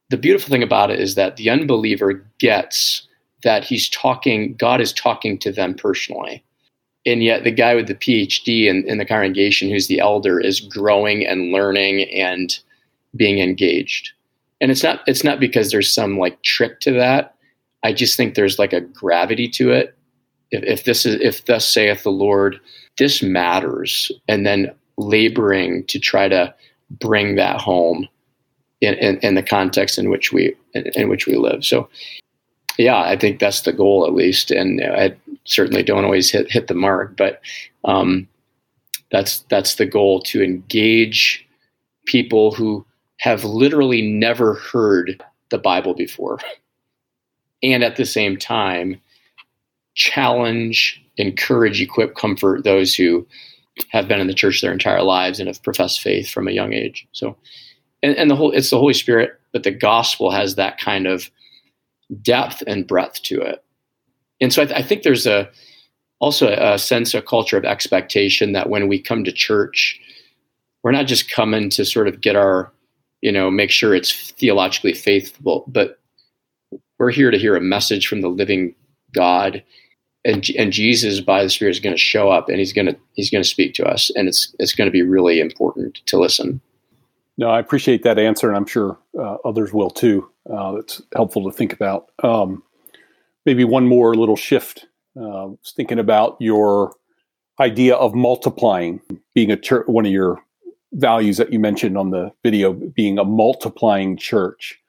the 0.10 0.18
beautiful 0.18 0.50
thing 0.50 0.64
about 0.64 0.92
it 0.92 1.00
is 1.00 1.16
that 1.16 1.38
the 1.38 1.50
unbeliever 1.50 2.26
gets 2.40 3.08
that 3.44 3.64
he's 3.64 3.90
talking 3.90 4.56
god 4.56 4.82
is 4.82 4.94
talking 4.94 5.38
to 5.40 5.52
them 5.52 5.74
personally. 5.74 6.44
And 7.08 7.24
yet 7.24 7.44
the 7.44 7.52
guy 7.52 7.76
with 7.76 7.88
the 7.88 7.96
phd 7.96 8.68
in, 8.68 8.84
in 8.88 8.98
the 8.98 9.06
congregation 9.06 9.70
who's 9.70 9.88
the 9.88 10.00
elder 10.00 10.40
is 10.40 10.60
growing 10.60 11.26
and 11.26 11.52
learning 11.52 12.10
and 12.12 12.58
being 13.16 13.40
engaged. 13.40 14.12
And 14.62 14.72
it's 14.72 14.84
not 14.84 15.02
it's 15.08 15.24
not 15.24 15.40
because 15.40 15.72
there's 15.72 15.92
some 15.92 16.18
like 16.18 16.42
trick 16.42 16.80
to 16.82 16.92
that. 16.94 17.36
I 17.84 17.94
just 17.94 18.18
think 18.18 18.34
there's 18.34 18.58
like 18.58 18.74
a 18.74 18.82
gravity 18.82 19.48
to 19.50 19.72
it. 19.72 19.96
If, 20.52 20.64
if 20.64 20.84
this 20.86 21.06
is 21.06 21.20
if 21.22 21.46
thus 21.46 21.68
saith 21.68 22.04
the 22.04 22.12
lord 22.12 22.60
this 22.98 23.22
matters. 23.22 24.12
And 24.28 24.46
then 24.46 24.74
laboring 24.98 25.86
to 25.88 26.00
try 26.00 26.28
to 26.30 26.54
bring 26.90 27.36
that 27.36 27.60
home 27.60 28.08
in, 28.82 28.94
in, 28.96 29.18
in 29.20 29.36
the 29.36 29.44
context 29.44 29.98
in 29.98 30.10
which 30.10 30.32
we 30.32 30.56
in, 30.74 30.88
in, 30.96 31.10
which 31.10 31.28
we 31.28 31.36
live 31.36 31.64
so 31.64 31.88
yeah 32.78 33.00
i 33.02 33.16
think 33.16 33.40
that's 33.40 33.62
the 33.62 33.74
goal 33.74 34.06
at 34.06 34.14
least 34.14 34.52
and 34.52 34.82
i 34.84 35.16
certainly 35.46 35.84
don't 35.84 36.04
always 36.04 36.30
hit 36.30 36.52
hit 36.52 36.68
the 36.68 36.74
mark 36.74 37.16
but 37.16 37.42
um, 37.86 38.28
that's 39.12 39.40
that's 39.50 39.76
the 39.76 39.86
goal 39.86 40.22
to 40.22 40.44
engage 40.44 41.48
people 42.06 42.52
who 42.52 42.86
have 43.20 43.44
literally 43.44 44.02
never 44.02 44.56
heard 44.56 45.24
the 45.50 45.58
Bible 45.58 45.94
before. 45.94 46.40
And 47.64 47.84
at 47.84 47.96
the 47.96 48.06
same 48.06 48.38
time, 48.38 49.02
challenge, 49.96 51.02
encourage, 51.18 51.82
equip, 51.82 52.14
comfort 52.14 52.64
those 52.64 52.94
who 52.94 53.26
have 53.90 54.08
been 54.08 54.20
in 54.20 54.28
the 54.28 54.36
church 54.36 54.62
their 54.62 54.74
entire 54.74 55.02
lives 55.02 55.40
and 55.40 55.48
have 55.48 55.64
professed 55.64 56.02
faith 56.02 56.30
from 56.30 56.48
a 56.48 56.52
young 56.52 56.74
age. 56.74 57.08
So, 57.14 57.36
and, 58.06 58.18
and 58.18 58.30
the 58.30 58.36
whole, 58.36 58.52
it's 58.52 58.70
the 58.70 58.80
Holy 58.80 58.94
Spirit, 58.94 59.40
but 59.52 59.64
the 59.64 59.72
gospel 59.72 60.32
has 60.32 60.56
that 60.56 60.78
kind 60.78 61.08
of 61.08 61.30
depth 62.22 62.64
and 62.68 62.88
breadth 62.88 63.22
to 63.24 63.42
it. 63.42 63.64
And 64.40 64.54
so 64.54 64.62
I, 64.62 64.66
th- 64.66 64.80
I 64.80 64.84
think 64.84 65.04
there's 65.04 65.28
a, 65.28 65.50
also 66.20 66.50
a 66.50 66.78
sense, 66.78 67.14
a 67.14 67.22
culture 67.22 67.58
of 67.58 67.66
expectation 67.66 68.54
that 68.54 68.70
when 68.70 68.88
we 68.88 69.02
come 69.02 69.24
to 69.24 69.32
church, 69.32 70.00
we're 70.84 70.92
not 70.92 71.08
just 71.08 71.32
coming 71.32 71.70
to 71.72 71.84
sort 71.84 72.08
of 72.08 72.22
get 72.22 72.36
our 72.36 72.72
you 73.26 73.32
know, 73.32 73.50
make 73.50 73.72
sure 73.72 73.96
it's 73.96 74.32
theologically 74.34 74.94
faithful. 74.94 75.64
But 75.68 76.00
we're 77.00 77.10
here 77.10 77.32
to 77.32 77.40
hear 77.40 77.56
a 77.56 77.62
message 77.62 78.06
from 78.08 78.22
the 78.22 78.30
living 78.30 78.76
God, 79.14 79.64
and 80.24 80.48
and 80.60 80.72
Jesus 80.72 81.22
by 81.22 81.42
the 81.42 81.50
Spirit 81.50 81.72
is 81.72 81.80
going 81.80 81.96
to 81.96 82.00
show 82.00 82.30
up, 82.30 82.50
and 82.50 82.60
he's 82.60 82.72
going 82.72 82.86
to 82.86 82.96
he's 83.14 83.32
going 83.32 83.44
to 83.44 83.50
speak 83.50 83.74
to 83.76 83.86
us, 83.86 84.12
and 84.16 84.28
it's 84.28 84.54
it's 84.60 84.76
going 84.76 84.86
to 84.86 84.92
be 84.92 85.02
really 85.02 85.40
important 85.40 86.02
to 86.06 86.20
listen. 86.20 86.62
No, 87.38 87.50
I 87.50 87.60
appreciate 87.60 88.04
that 88.04 88.18
answer, 88.18 88.48
and 88.48 88.56
I'm 88.56 88.66
sure 88.66 88.98
uh, 89.18 89.38
others 89.44 89.74
will 89.74 89.90
too. 89.90 90.30
Uh, 90.50 90.76
it's 90.76 91.02
helpful 91.14 91.50
to 91.50 91.56
think 91.56 91.74
about. 91.74 92.12
Um, 92.24 92.64
maybe 93.46 93.64
one 93.64 93.88
more 93.88 94.16
little 94.16 94.38
shift. 94.38 94.88
Uh, 95.20 95.50
thinking 95.76 96.00
about 96.00 96.36
your 96.40 96.94
idea 97.60 97.96
of 97.96 98.14
multiplying, 98.14 99.02
being 99.34 99.50
a 99.50 99.56
church, 99.56 99.88
one 99.88 100.06
of 100.06 100.12
your 100.12 100.42
values 100.94 101.38
that 101.38 101.52
you 101.52 101.60
mentioned 101.60 101.98
on 101.98 102.10
the 102.10 102.32
video 102.44 102.74
being 102.74 103.18
a 103.18 103.24
multiplying 103.24 104.18
church. 104.18 104.80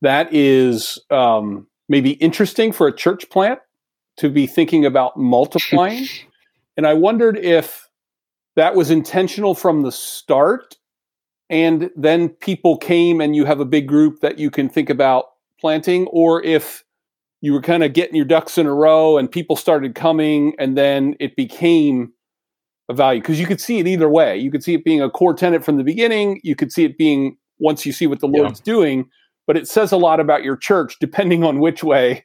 That 0.00 0.32
is 0.32 0.98
um, 1.10 1.66
maybe 1.88 2.12
interesting 2.12 2.72
for 2.72 2.88
a 2.88 2.96
church 2.96 3.28
plant 3.30 3.60
to 4.18 4.28
be 4.28 4.46
thinking 4.46 4.84
about 4.84 5.16
multiplying. 5.16 6.06
and 6.76 6.86
I 6.86 6.94
wondered 6.94 7.38
if 7.38 7.88
that 8.56 8.74
was 8.74 8.90
intentional 8.90 9.54
from 9.54 9.82
the 9.82 9.92
start 9.92 10.76
and 11.52 11.90
then 11.94 12.30
people 12.30 12.78
came 12.78 13.20
and 13.20 13.36
you 13.36 13.44
have 13.44 13.60
a 13.60 13.64
big 13.66 13.86
group 13.86 14.20
that 14.20 14.38
you 14.38 14.50
can 14.50 14.70
think 14.70 14.88
about 14.88 15.26
planting, 15.60 16.06
or 16.06 16.42
if 16.42 16.82
you 17.42 17.52
were 17.52 17.60
kind 17.60 17.84
of 17.84 17.92
getting 17.92 18.16
your 18.16 18.24
ducks 18.24 18.56
in 18.56 18.66
a 18.66 18.74
row 18.74 19.18
and 19.18 19.30
people 19.30 19.54
started 19.54 19.94
coming 19.94 20.54
and 20.58 20.78
then 20.78 21.14
it 21.20 21.36
became 21.36 22.12
a 22.88 22.94
value 22.94 23.20
because 23.20 23.38
you 23.38 23.46
could 23.46 23.60
see 23.60 23.78
it 23.78 23.86
either 23.86 24.08
way. 24.08 24.38
You 24.38 24.50
could 24.50 24.64
see 24.64 24.74
it 24.74 24.84
being 24.84 25.02
a 25.02 25.10
core 25.10 25.34
tenant 25.34 25.62
from 25.64 25.76
the 25.76 25.84
beginning. 25.84 26.40
You 26.42 26.56
could 26.56 26.72
see 26.72 26.84
it 26.84 26.96
being 26.96 27.36
once 27.58 27.84
you 27.84 27.92
see 27.92 28.06
what 28.06 28.20
the 28.20 28.28
Lord's 28.28 28.60
yeah. 28.60 28.72
doing, 28.72 29.10
but 29.46 29.56
it 29.56 29.68
says 29.68 29.92
a 29.92 29.96
lot 29.96 30.20
about 30.20 30.42
your 30.42 30.56
church 30.56 30.96
depending 31.00 31.44
on 31.44 31.60
which 31.60 31.84
way, 31.84 32.24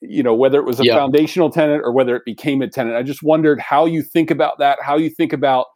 you 0.00 0.22
know, 0.22 0.34
whether 0.34 0.58
it 0.58 0.64
was 0.64 0.80
a 0.80 0.84
yeah. 0.84 0.96
foundational 0.96 1.48
tenant 1.48 1.82
or 1.84 1.92
whether 1.92 2.16
it 2.16 2.24
became 2.24 2.60
a 2.60 2.68
tenant. 2.68 2.96
I 2.96 3.02
just 3.02 3.22
wondered 3.22 3.60
how 3.60 3.86
you 3.86 4.02
think 4.02 4.32
about 4.32 4.58
that, 4.58 4.78
how 4.82 4.96
you 4.96 5.10
think 5.10 5.32
about, 5.32 5.66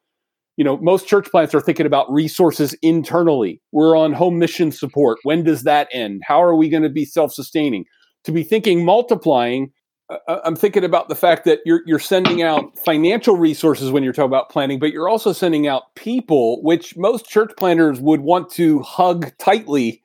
you 0.59 0.65
know, 0.65 0.77
most 0.79 1.07
church 1.07 1.31
plants 1.31 1.55
are 1.55 1.61
thinking 1.61 1.87
about 1.87 2.13
resources 2.13 2.75
internally. 2.83 3.63
We're 3.71 3.97
on 3.97 4.13
home 4.13 4.41
mission 4.41 4.73
support. 4.73 5.19
When 5.23 5.45
does 5.45 5.63
that 5.63 5.87
end? 5.93 6.23
How 6.27 6.43
are 6.43 6.57
we 6.57 6.69
going 6.69 6.83
to 6.83 6.89
be 6.89 7.05
self 7.05 7.33
sustaining? 7.33 7.85
To 8.25 8.33
be 8.33 8.43
thinking 8.43 8.85
multiplying, 8.85 9.71
uh, 10.11 10.41
I'm 10.45 10.57
thinking 10.57 10.83
about 10.83 11.09
the 11.09 11.15
fact 11.15 11.45
that 11.45 11.61
you're 11.65 11.83
you're 11.87 12.01
sending 12.01 12.43
out 12.43 12.77
financial 12.77 13.37
resources 13.37 13.93
when 13.93 14.03
you're 14.03 14.13
talking 14.13 14.31
about 14.31 14.51
planning, 14.51 14.81
but 14.81 14.91
you're 14.91 15.09
also 15.09 15.33
sending 15.33 15.69
out 15.69 15.95
people, 15.95 16.61
which 16.65 16.97
most 16.97 17.27
church 17.27 17.53
planters 17.57 18.01
would 18.01 18.23
want 18.23 18.51
to 18.55 18.81
hug 18.81 19.31
tightly 19.39 20.03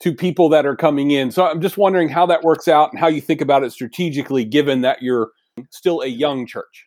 to 0.00 0.14
people 0.14 0.48
that 0.48 0.64
are 0.64 0.74
coming 0.74 1.10
in. 1.10 1.30
So 1.30 1.44
I'm 1.44 1.60
just 1.60 1.76
wondering 1.76 2.08
how 2.08 2.24
that 2.26 2.42
works 2.42 2.66
out 2.66 2.90
and 2.92 2.98
how 2.98 3.08
you 3.08 3.20
think 3.20 3.42
about 3.42 3.62
it 3.62 3.72
strategically, 3.72 4.46
given 4.46 4.80
that 4.80 5.02
you're 5.02 5.32
still 5.70 6.00
a 6.00 6.06
young 6.06 6.46
church. 6.46 6.86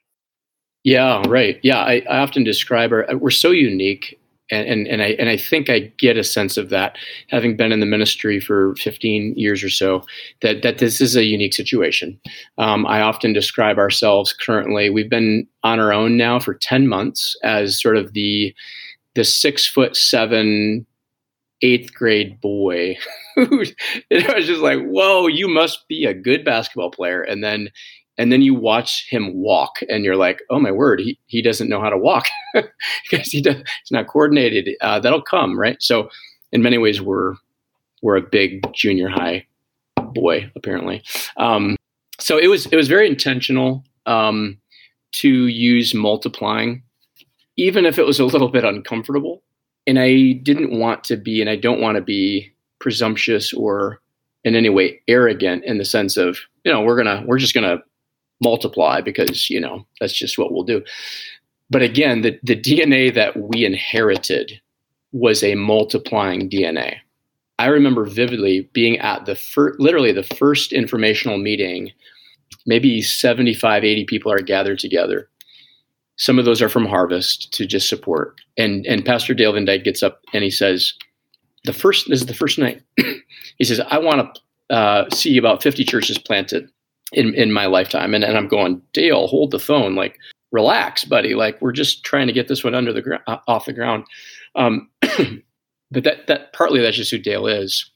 Yeah, 0.85 1.23
right. 1.27 1.59
Yeah, 1.63 1.79
I, 1.79 2.03
I 2.07 2.19
often 2.19 2.43
describe 2.43 2.91
our 2.93 3.07
we're 3.17 3.31
so 3.31 3.49
unique 3.49 4.19
and, 4.51 4.67
and, 4.67 4.87
and 4.87 5.01
I 5.01 5.07
and 5.17 5.29
I 5.29 5.35
think 5.35 5.67
I 5.67 5.79
get 5.97 6.15
a 6.15 6.23
sense 6.23 6.57
of 6.57 6.69
that, 6.69 6.95
having 7.29 7.57
been 7.57 7.71
in 7.71 7.79
the 7.79 7.87
ministry 7.87 8.39
for 8.39 8.75
15 8.75 9.33
years 9.35 9.63
or 9.63 9.69
so, 9.69 10.03
that 10.43 10.61
that 10.61 10.77
this 10.77 11.01
is 11.01 11.15
a 11.15 11.23
unique 11.25 11.55
situation. 11.55 12.19
Um, 12.59 12.85
I 12.85 13.01
often 13.01 13.33
describe 13.33 13.79
ourselves 13.79 14.31
currently. 14.31 14.91
We've 14.91 15.09
been 15.09 15.47
on 15.63 15.79
our 15.79 15.91
own 15.91 16.17
now 16.17 16.37
for 16.39 16.53
10 16.53 16.87
months 16.87 17.35
as 17.43 17.81
sort 17.81 17.97
of 17.97 18.13
the 18.13 18.53
the 19.15 19.23
six 19.23 19.65
foot 19.65 19.95
seven 19.95 20.85
eighth 21.63 21.95
grade 21.95 22.39
boy 22.41 22.95
it 23.37 24.35
was 24.35 24.45
just 24.47 24.61
like, 24.61 24.79
whoa, 24.83 25.27
you 25.27 25.47
must 25.47 25.87
be 25.89 26.05
a 26.05 26.13
good 26.13 26.45
basketball 26.45 26.89
player. 26.89 27.21
And 27.21 27.43
then 27.43 27.69
and 28.17 28.31
then 28.31 28.41
you 28.41 28.53
watch 28.53 29.07
him 29.09 29.33
walk 29.35 29.79
and 29.89 30.03
you're 30.03 30.15
like 30.15 30.41
oh 30.49 30.59
my 30.59 30.71
word 30.71 30.99
he, 30.99 31.19
he 31.25 31.41
doesn't 31.41 31.69
know 31.69 31.81
how 31.81 31.89
to 31.89 31.97
walk. 31.97 32.25
Because 33.09 33.27
he 33.27 33.41
does, 33.41 33.57
he's 33.57 33.91
not 33.91 34.07
coordinated 34.07 34.69
uh, 34.81 34.99
that'll 34.99 35.21
come 35.21 35.59
right? 35.59 35.81
So 35.81 36.09
in 36.51 36.61
many 36.61 36.77
ways 36.77 37.01
we're 37.01 37.35
we're 38.01 38.17
a 38.17 38.21
big 38.21 38.65
junior 38.73 39.09
high 39.09 39.45
boy 40.13 40.49
apparently. 40.55 41.03
Um, 41.37 41.75
so 42.19 42.37
it 42.37 42.47
was 42.47 42.65
it 42.67 42.75
was 42.75 42.87
very 42.87 43.07
intentional 43.07 43.83
um, 44.05 44.57
to 45.13 45.47
use 45.47 45.93
multiplying 45.93 46.83
even 47.57 47.85
if 47.85 47.97
it 47.97 48.05
was 48.05 48.19
a 48.19 48.25
little 48.25 48.49
bit 48.49 48.63
uncomfortable. 48.63 49.41
And 49.87 49.99
i 49.99 50.31
didn't 50.43 50.79
want 50.79 51.03
to 51.05 51.15
be 51.15 51.41
and 51.41 51.49
i 51.49 51.55
don't 51.55 51.79
want 51.79 51.95
to 51.95 52.01
be 52.01 52.51
presumptuous 52.79 53.53
or 53.53 54.01
in 54.43 54.55
any 54.55 54.69
way 54.69 55.01
arrogant 55.07 55.65
in 55.65 55.77
the 55.79 55.85
sense 55.85 56.17
of 56.17 56.39
you 56.63 56.71
know 56.71 56.81
we're 56.81 56.95
gonna 56.95 57.23
we're 57.25 57.37
just 57.37 57.53
gonna 57.53 57.79
multiply 58.45 59.01
because 59.01 59.49
you 59.49 59.59
know 59.59 59.85
that's 59.99 60.13
just 60.13 60.37
what 60.37 60.51
we'll 60.51 60.63
do. 60.63 60.81
But 61.69 61.81
again 61.81 62.21
the, 62.21 62.39
the 62.43 62.55
dna 62.55 63.13
that 63.13 63.35
we 63.37 63.65
inherited 63.65 64.61
was 65.11 65.43
a 65.43 65.55
multiplying 65.55 66.49
dna 66.49 66.97
i 67.57 67.65
remember 67.65 68.05
vividly 68.05 68.69
being 68.71 68.99
at 68.99 69.25
the 69.25 69.35
first 69.35 69.79
literally 69.79 70.11
the 70.11 70.29
first 70.41 70.71
informational 70.71 71.39
meeting 71.39 71.91
maybe 72.65 73.01
75 73.01 73.83
80 73.83 74.05
people 74.05 74.31
are 74.31 74.41
gathered 74.41 74.79
together. 74.79 75.29
Some 76.17 76.39
of 76.39 76.45
those 76.45 76.61
are 76.61 76.69
from 76.69 76.85
harvest 76.85 77.53
to 77.53 77.65
just 77.65 77.89
support. 77.89 78.39
And 78.57 78.85
and 78.85 79.05
pastor 79.05 79.33
dale 79.33 79.53
van 79.53 79.65
dyke 79.65 79.83
gets 79.83 80.03
up 80.03 80.21
and 80.33 80.43
he 80.43 80.49
says 80.49 80.93
the 81.65 81.73
first 81.73 82.07
this 82.09 82.21
is 82.21 82.27
the 82.27 82.33
first 82.33 82.57
night. 82.57 82.81
He 83.57 83.63
says 83.63 83.79
i 83.89 83.97
want 83.97 84.35
to 84.35 84.75
uh, 84.75 85.09
see 85.11 85.37
about 85.37 85.63
50 85.63 85.85
churches 85.85 86.17
planted 86.17 86.69
in 87.11 87.33
in 87.33 87.51
my 87.51 87.65
lifetime. 87.65 88.13
And, 88.13 88.23
and 88.23 88.37
I'm 88.37 88.47
going, 88.47 88.81
Dale, 88.93 89.27
hold 89.27 89.51
the 89.51 89.59
phone, 89.59 89.95
like 89.95 90.17
relax, 90.51 91.03
buddy. 91.03 91.35
Like 91.35 91.61
we're 91.61 91.71
just 91.71 92.03
trying 92.03 92.27
to 92.27 92.33
get 92.33 92.47
this 92.47 92.63
one 92.63 92.75
under 92.75 92.93
the 92.93 93.19
uh, 93.27 93.37
off 93.47 93.65
the 93.65 93.73
ground. 93.73 94.05
Um, 94.55 94.89
but 95.01 96.03
that 96.03 96.27
that 96.27 96.53
partly 96.53 96.81
that's 96.81 96.97
just 96.97 97.11
who 97.11 97.17
Dale 97.17 97.47
is. 97.47 97.91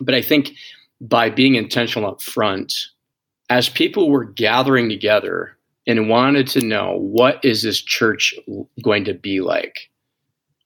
But 0.00 0.14
I 0.14 0.22
think 0.22 0.52
by 1.00 1.30
being 1.30 1.54
intentional 1.54 2.10
up 2.10 2.22
front, 2.22 2.88
as 3.50 3.68
people 3.68 4.10
were 4.10 4.24
gathering 4.24 4.88
together 4.88 5.56
and 5.86 6.08
wanted 6.08 6.46
to 6.48 6.64
know 6.64 6.96
what 6.96 7.44
is 7.44 7.62
this 7.62 7.82
church 7.82 8.34
going 8.82 9.04
to 9.04 9.14
be 9.14 9.40
like, 9.40 9.90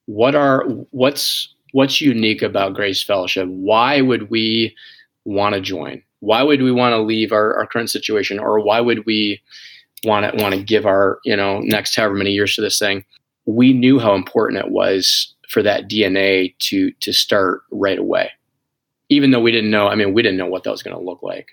what 0.06 0.34
are 0.34 0.62
what's 0.90 1.52
what's 1.72 2.00
unique 2.00 2.42
about 2.42 2.74
Grace 2.74 3.02
Fellowship? 3.02 3.48
Why 3.48 4.00
would 4.00 4.30
we 4.30 4.76
want 5.24 5.56
to 5.56 5.60
join? 5.60 6.02
Why 6.24 6.42
would 6.42 6.62
we 6.62 6.72
want 6.72 6.94
to 6.94 7.02
leave 7.02 7.32
our, 7.32 7.54
our 7.58 7.66
current 7.66 7.90
situation? 7.90 8.38
Or 8.38 8.58
why 8.58 8.80
would 8.80 9.04
we 9.04 9.42
want 10.04 10.36
to 10.36 10.42
want 10.42 10.54
to 10.54 10.62
give 10.62 10.86
our 10.86 11.18
you 11.24 11.36
know 11.36 11.60
next 11.60 11.94
however 11.94 12.14
many 12.14 12.30
years 12.30 12.54
to 12.54 12.62
this 12.62 12.78
thing? 12.78 13.04
We 13.46 13.72
knew 13.72 13.98
how 13.98 14.14
important 14.14 14.64
it 14.64 14.70
was 14.70 15.34
for 15.50 15.62
that 15.62 15.88
dna 15.88 16.56
to 16.58 16.90
to 16.92 17.12
start 17.12 17.62
right 17.70 17.98
away. 17.98 18.30
Even 19.10 19.30
though 19.30 19.40
we 19.40 19.52
didn't 19.52 19.70
know 19.70 19.86
i 19.88 19.94
mean 19.94 20.14
we 20.14 20.22
didn't 20.22 20.38
know 20.38 20.46
what 20.46 20.64
that 20.64 20.70
was 20.70 20.82
going 20.82 20.96
to 20.96 21.04
look 21.04 21.22
like. 21.22 21.48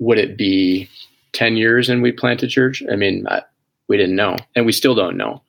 Would 0.00 0.18
it 0.18 0.38
be 0.38 0.88
10 1.32 1.56
years 1.56 1.88
and 1.88 2.02
we 2.02 2.10
plant 2.12 2.42
a 2.42 2.48
church? 2.48 2.82
I 2.90 2.96
mean 2.96 3.26
I, 3.28 3.42
we 3.88 3.98
didn't 3.98 4.16
know 4.16 4.36
and 4.56 4.64
we 4.64 4.72
still 4.72 4.94
don't 4.94 5.18
know 5.18 5.42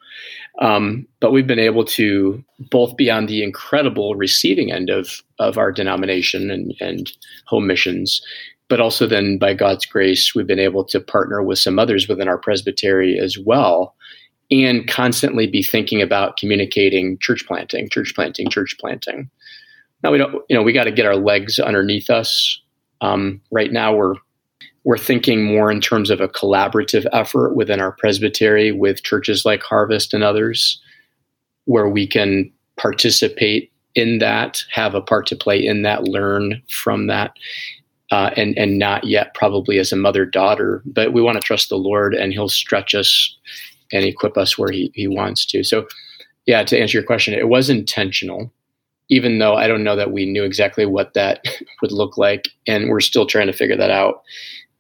um, 0.60 1.08
but 1.20 1.32
we've 1.32 1.48
been 1.48 1.60
able 1.60 1.86
to 1.86 2.44
both 2.70 2.96
be 2.98 3.10
on 3.10 3.26
the 3.26 3.44
incredible 3.44 4.16
receiving 4.16 4.72
end 4.72 4.90
of 4.90 5.22
of 5.40 5.58
our 5.58 5.72
denomination 5.72 6.52
and, 6.52 6.76
and 6.80 7.12
home 7.46 7.66
missions, 7.66 8.22
but 8.68 8.80
also 8.80 9.08
then 9.08 9.38
by 9.38 9.54
God's 9.54 9.86
grace, 9.86 10.36
we've 10.36 10.48
been 10.48 10.60
able 10.60 10.84
to 10.86 11.00
partner 11.00 11.42
with 11.42 11.60
some 11.60 11.80
others 11.80 12.08
within 12.08 12.28
our 12.28 12.38
presbytery 12.38 13.18
as 13.18 13.38
well, 13.38 13.96
and 14.52 14.88
constantly 14.88 15.48
be 15.48 15.64
thinking 15.64 16.02
about 16.02 16.38
communicating 16.38 17.18
church 17.20 17.46
planting, 17.48 17.90
church 17.90 18.14
planting, 18.14 18.50
church 18.50 18.76
planting. 18.80 19.30
Now 20.04 20.12
we 20.12 20.18
don't, 20.18 20.34
you 20.50 20.56
know, 20.56 20.64
we 20.64 20.74
got 20.74 20.86
to 20.86 20.92
get 20.92 21.06
our 21.06 21.16
legs 21.18 21.60
underneath 21.60 22.10
us. 22.10 22.62
Um, 23.02 23.42
right 23.52 23.72
now, 23.72 23.96
we're 23.96 24.16
we're 24.84 24.98
thinking 24.98 25.44
more 25.44 25.72
in 25.72 25.82
terms 25.82 26.10
of 26.10 26.22
a 26.22 26.30
collaborative 26.30 27.06
effort 27.12 27.56
within 27.56 27.80
our 27.80 27.92
presbytery 27.92 28.72
with 28.72 29.04
churches 29.04 29.46
like 29.46 29.62
Harvest 29.62 30.14
and 30.14 30.24
others, 30.24 30.80
where 31.66 31.90
we 31.90 32.08
can 32.08 32.52
participate 32.78 33.72
in 33.96 34.20
that, 34.20 34.64
have 34.72 34.96
a 34.96 35.02
part 35.02 35.28
to 35.28 35.36
play 35.36 35.64
in 35.64 35.82
that, 35.82 36.06
learn 36.06 36.62
from 36.70 37.08
that, 37.08 37.34
uh, 38.12 38.32
and 38.36 38.58
and 38.58 38.80
not 38.80 39.04
yet 39.04 39.34
probably 39.34 39.78
as 39.78 39.92
a 39.92 39.98
mother 39.98 40.26
daughter, 40.26 40.82
but 40.86 41.14
we 41.14 41.22
want 41.22 41.36
to 41.36 41.46
trust 41.46 41.70
the 41.70 41.78
Lord 41.78 42.14
and 42.14 42.32
He'll 42.32 42.50
stretch 42.50 42.96
us 42.96 43.36
and 43.92 44.06
equip 44.06 44.38
us 44.38 44.58
where 44.58 44.72
He 44.72 44.92
He 44.96 45.08
wants 45.08 45.46
to. 45.48 45.64
So, 45.64 45.88
yeah, 46.46 46.64
to 46.64 46.80
answer 46.80 46.98
your 46.98 47.06
question, 47.06 47.34
it 47.34 47.50
was 47.50 47.70
intentional, 47.70 48.52
even 49.10 49.40
though 49.40 49.56
I 49.56 49.68
don't 49.68 49.84
know 49.84 49.96
that 49.96 50.12
we 50.12 50.26
knew 50.26 50.44
exactly 50.44 50.86
what 50.86 51.14
that 51.14 51.44
would 51.82 51.92
look 51.92 52.18
like, 52.18 52.48
and 52.66 52.90
we're 52.90 53.02
still 53.02 53.26
trying 53.26 53.48
to 53.48 53.54
figure 53.54 53.78
that 53.78 53.92
out. 53.92 54.24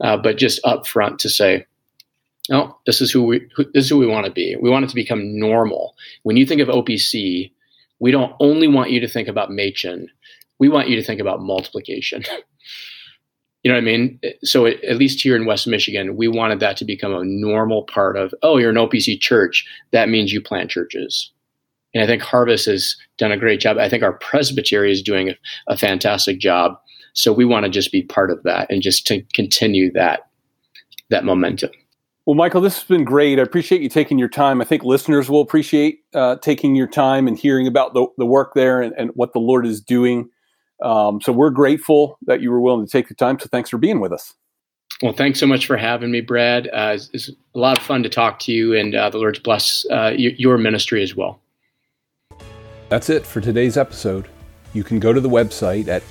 Uh, 0.01 0.17
but 0.17 0.37
just 0.37 0.63
upfront 0.63 1.17
to 1.19 1.29
say, 1.29 1.65
no, 2.49 2.77
this 2.85 2.99
is 3.01 3.11
who 3.11 3.23
we 3.23 3.47
who, 3.55 3.65
this 3.73 3.85
is 3.85 3.89
who 3.89 3.97
we 3.97 4.07
want 4.07 4.25
to 4.25 4.31
be. 4.31 4.55
We 4.59 4.69
want 4.69 4.85
it 4.85 4.89
to 4.89 4.95
become 4.95 5.37
normal. 5.37 5.95
When 6.23 6.35
you 6.35 6.45
think 6.45 6.61
of 6.61 6.67
OPC, 6.67 7.51
we 7.99 8.11
don't 8.11 8.33
only 8.39 8.67
want 8.67 8.91
you 8.91 8.99
to 9.01 9.07
think 9.07 9.27
about 9.27 9.51
Machen. 9.51 10.09
We 10.57 10.67
want 10.67 10.89
you 10.89 10.95
to 10.95 11.03
think 11.03 11.21
about 11.21 11.41
multiplication. 11.41 12.23
you 13.63 13.71
know 13.71 13.75
what 13.75 13.81
I 13.81 13.85
mean? 13.85 14.19
So 14.43 14.65
it, 14.65 14.83
at 14.83 14.97
least 14.97 15.21
here 15.21 15.35
in 15.35 15.45
West 15.45 15.67
Michigan, 15.67 16.17
we 16.17 16.27
wanted 16.27 16.59
that 16.61 16.75
to 16.77 16.85
become 16.85 17.13
a 17.13 17.23
normal 17.23 17.83
part 17.83 18.17
of. 18.17 18.33
Oh, 18.41 18.57
you're 18.57 18.71
an 18.71 18.77
OPC 18.77 19.19
church. 19.19 19.65
That 19.91 20.09
means 20.09 20.33
you 20.33 20.41
plant 20.41 20.71
churches. 20.71 21.31
And 21.93 22.03
I 22.03 22.07
think 22.07 22.21
Harvest 22.21 22.65
has 22.67 22.95
done 23.17 23.31
a 23.31 23.37
great 23.37 23.59
job. 23.59 23.77
I 23.77 23.89
think 23.89 24.03
our 24.03 24.13
presbytery 24.13 24.91
is 24.91 25.01
doing 25.01 25.29
a, 25.29 25.37
a 25.67 25.77
fantastic 25.77 26.39
job. 26.39 26.79
So 27.13 27.33
we 27.33 27.45
want 27.45 27.65
to 27.65 27.69
just 27.69 27.91
be 27.91 28.03
part 28.03 28.31
of 28.31 28.41
that 28.43 28.71
and 28.71 28.81
just 28.81 29.05
to 29.07 29.21
continue 29.33 29.91
that 29.93 30.29
that 31.09 31.25
momentum. 31.25 31.71
Well, 32.25 32.35
Michael, 32.35 32.61
this 32.61 32.75
has 32.75 32.83
been 32.83 33.05
great. 33.05 33.39
I 33.39 33.41
appreciate 33.41 33.81
you 33.81 33.89
taking 33.89 34.19
your 34.19 34.29
time. 34.29 34.61
I 34.61 34.63
think 34.63 34.83
listeners 34.83 35.29
will 35.29 35.41
appreciate 35.41 36.01
uh, 36.13 36.35
taking 36.35 36.75
your 36.75 36.85
time 36.85 37.27
and 37.27 37.35
hearing 37.35 37.65
about 37.65 37.95
the, 37.95 38.05
the 38.19 38.25
work 38.25 38.53
there 38.53 38.81
and, 38.81 38.93
and 38.97 39.09
what 39.15 39.33
the 39.33 39.39
Lord 39.39 39.65
is 39.65 39.81
doing. 39.81 40.29
Um, 40.83 41.21
so 41.21 41.31
we're 41.31 41.49
grateful 41.49 42.19
that 42.27 42.41
you 42.41 42.51
were 42.51 42.61
willing 42.61 42.85
to 42.85 42.91
take 42.91 43.07
the 43.07 43.15
time. 43.15 43.39
So 43.39 43.47
thanks 43.51 43.71
for 43.71 43.79
being 43.79 43.99
with 43.99 44.13
us. 44.13 44.35
Well, 45.01 45.13
thanks 45.13 45.39
so 45.39 45.47
much 45.47 45.65
for 45.65 45.77
having 45.77 46.11
me, 46.11 46.21
Brad. 46.21 46.67
Uh, 46.67 46.91
it's, 46.93 47.09
it's, 47.13 47.29
a 47.29 47.59
lot 47.59 47.77
of 47.77 47.83
fun 47.83 48.03
to 48.03 48.09
talk 48.09 48.37
to 48.39 48.51
you, 48.51 48.75
and 48.75 48.93
uh, 48.93 49.09
the 49.09 49.17
Lord's 49.17 49.39
bless 49.39 49.85
uh, 49.89 50.13
your 50.15 50.57
ministry 50.57 51.01
as 51.01 51.15
well. 51.15 51.41
That's 52.89 53.09
it 53.09 53.25
for 53.25 53.41
today's 53.41 53.77
episode. 53.77 54.27
You 54.73 54.83
can 54.83 54.99
go 54.99 55.13
to 55.13 55.19
the 55.19 55.29
website 55.29 55.87
at 55.87 56.03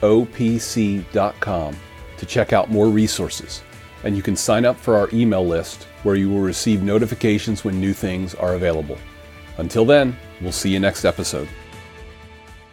outwardopc.com 0.00 1.76
to 2.16 2.26
check 2.26 2.52
out 2.52 2.70
more 2.70 2.88
resources, 2.88 3.62
and 4.04 4.16
you 4.16 4.22
can 4.22 4.36
sign 4.36 4.64
up 4.64 4.76
for 4.76 4.96
our 4.96 5.08
email 5.12 5.46
list 5.46 5.84
where 6.02 6.16
you 6.16 6.28
will 6.28 6.40
receive 6.40 6.82
notifications 6.82 7.64
when 7.64 7.80
new 7.80 7.92
things 7.92 8.34
are 8.34 8.54
available. 8.54 8.98
Until 9.58 9.84
then, 9.84 10.16
we'll 10.40 10.52
see 10.52 10.70
you 10.70 10.80
next 10.80 11.04
episode. 11.04 11.48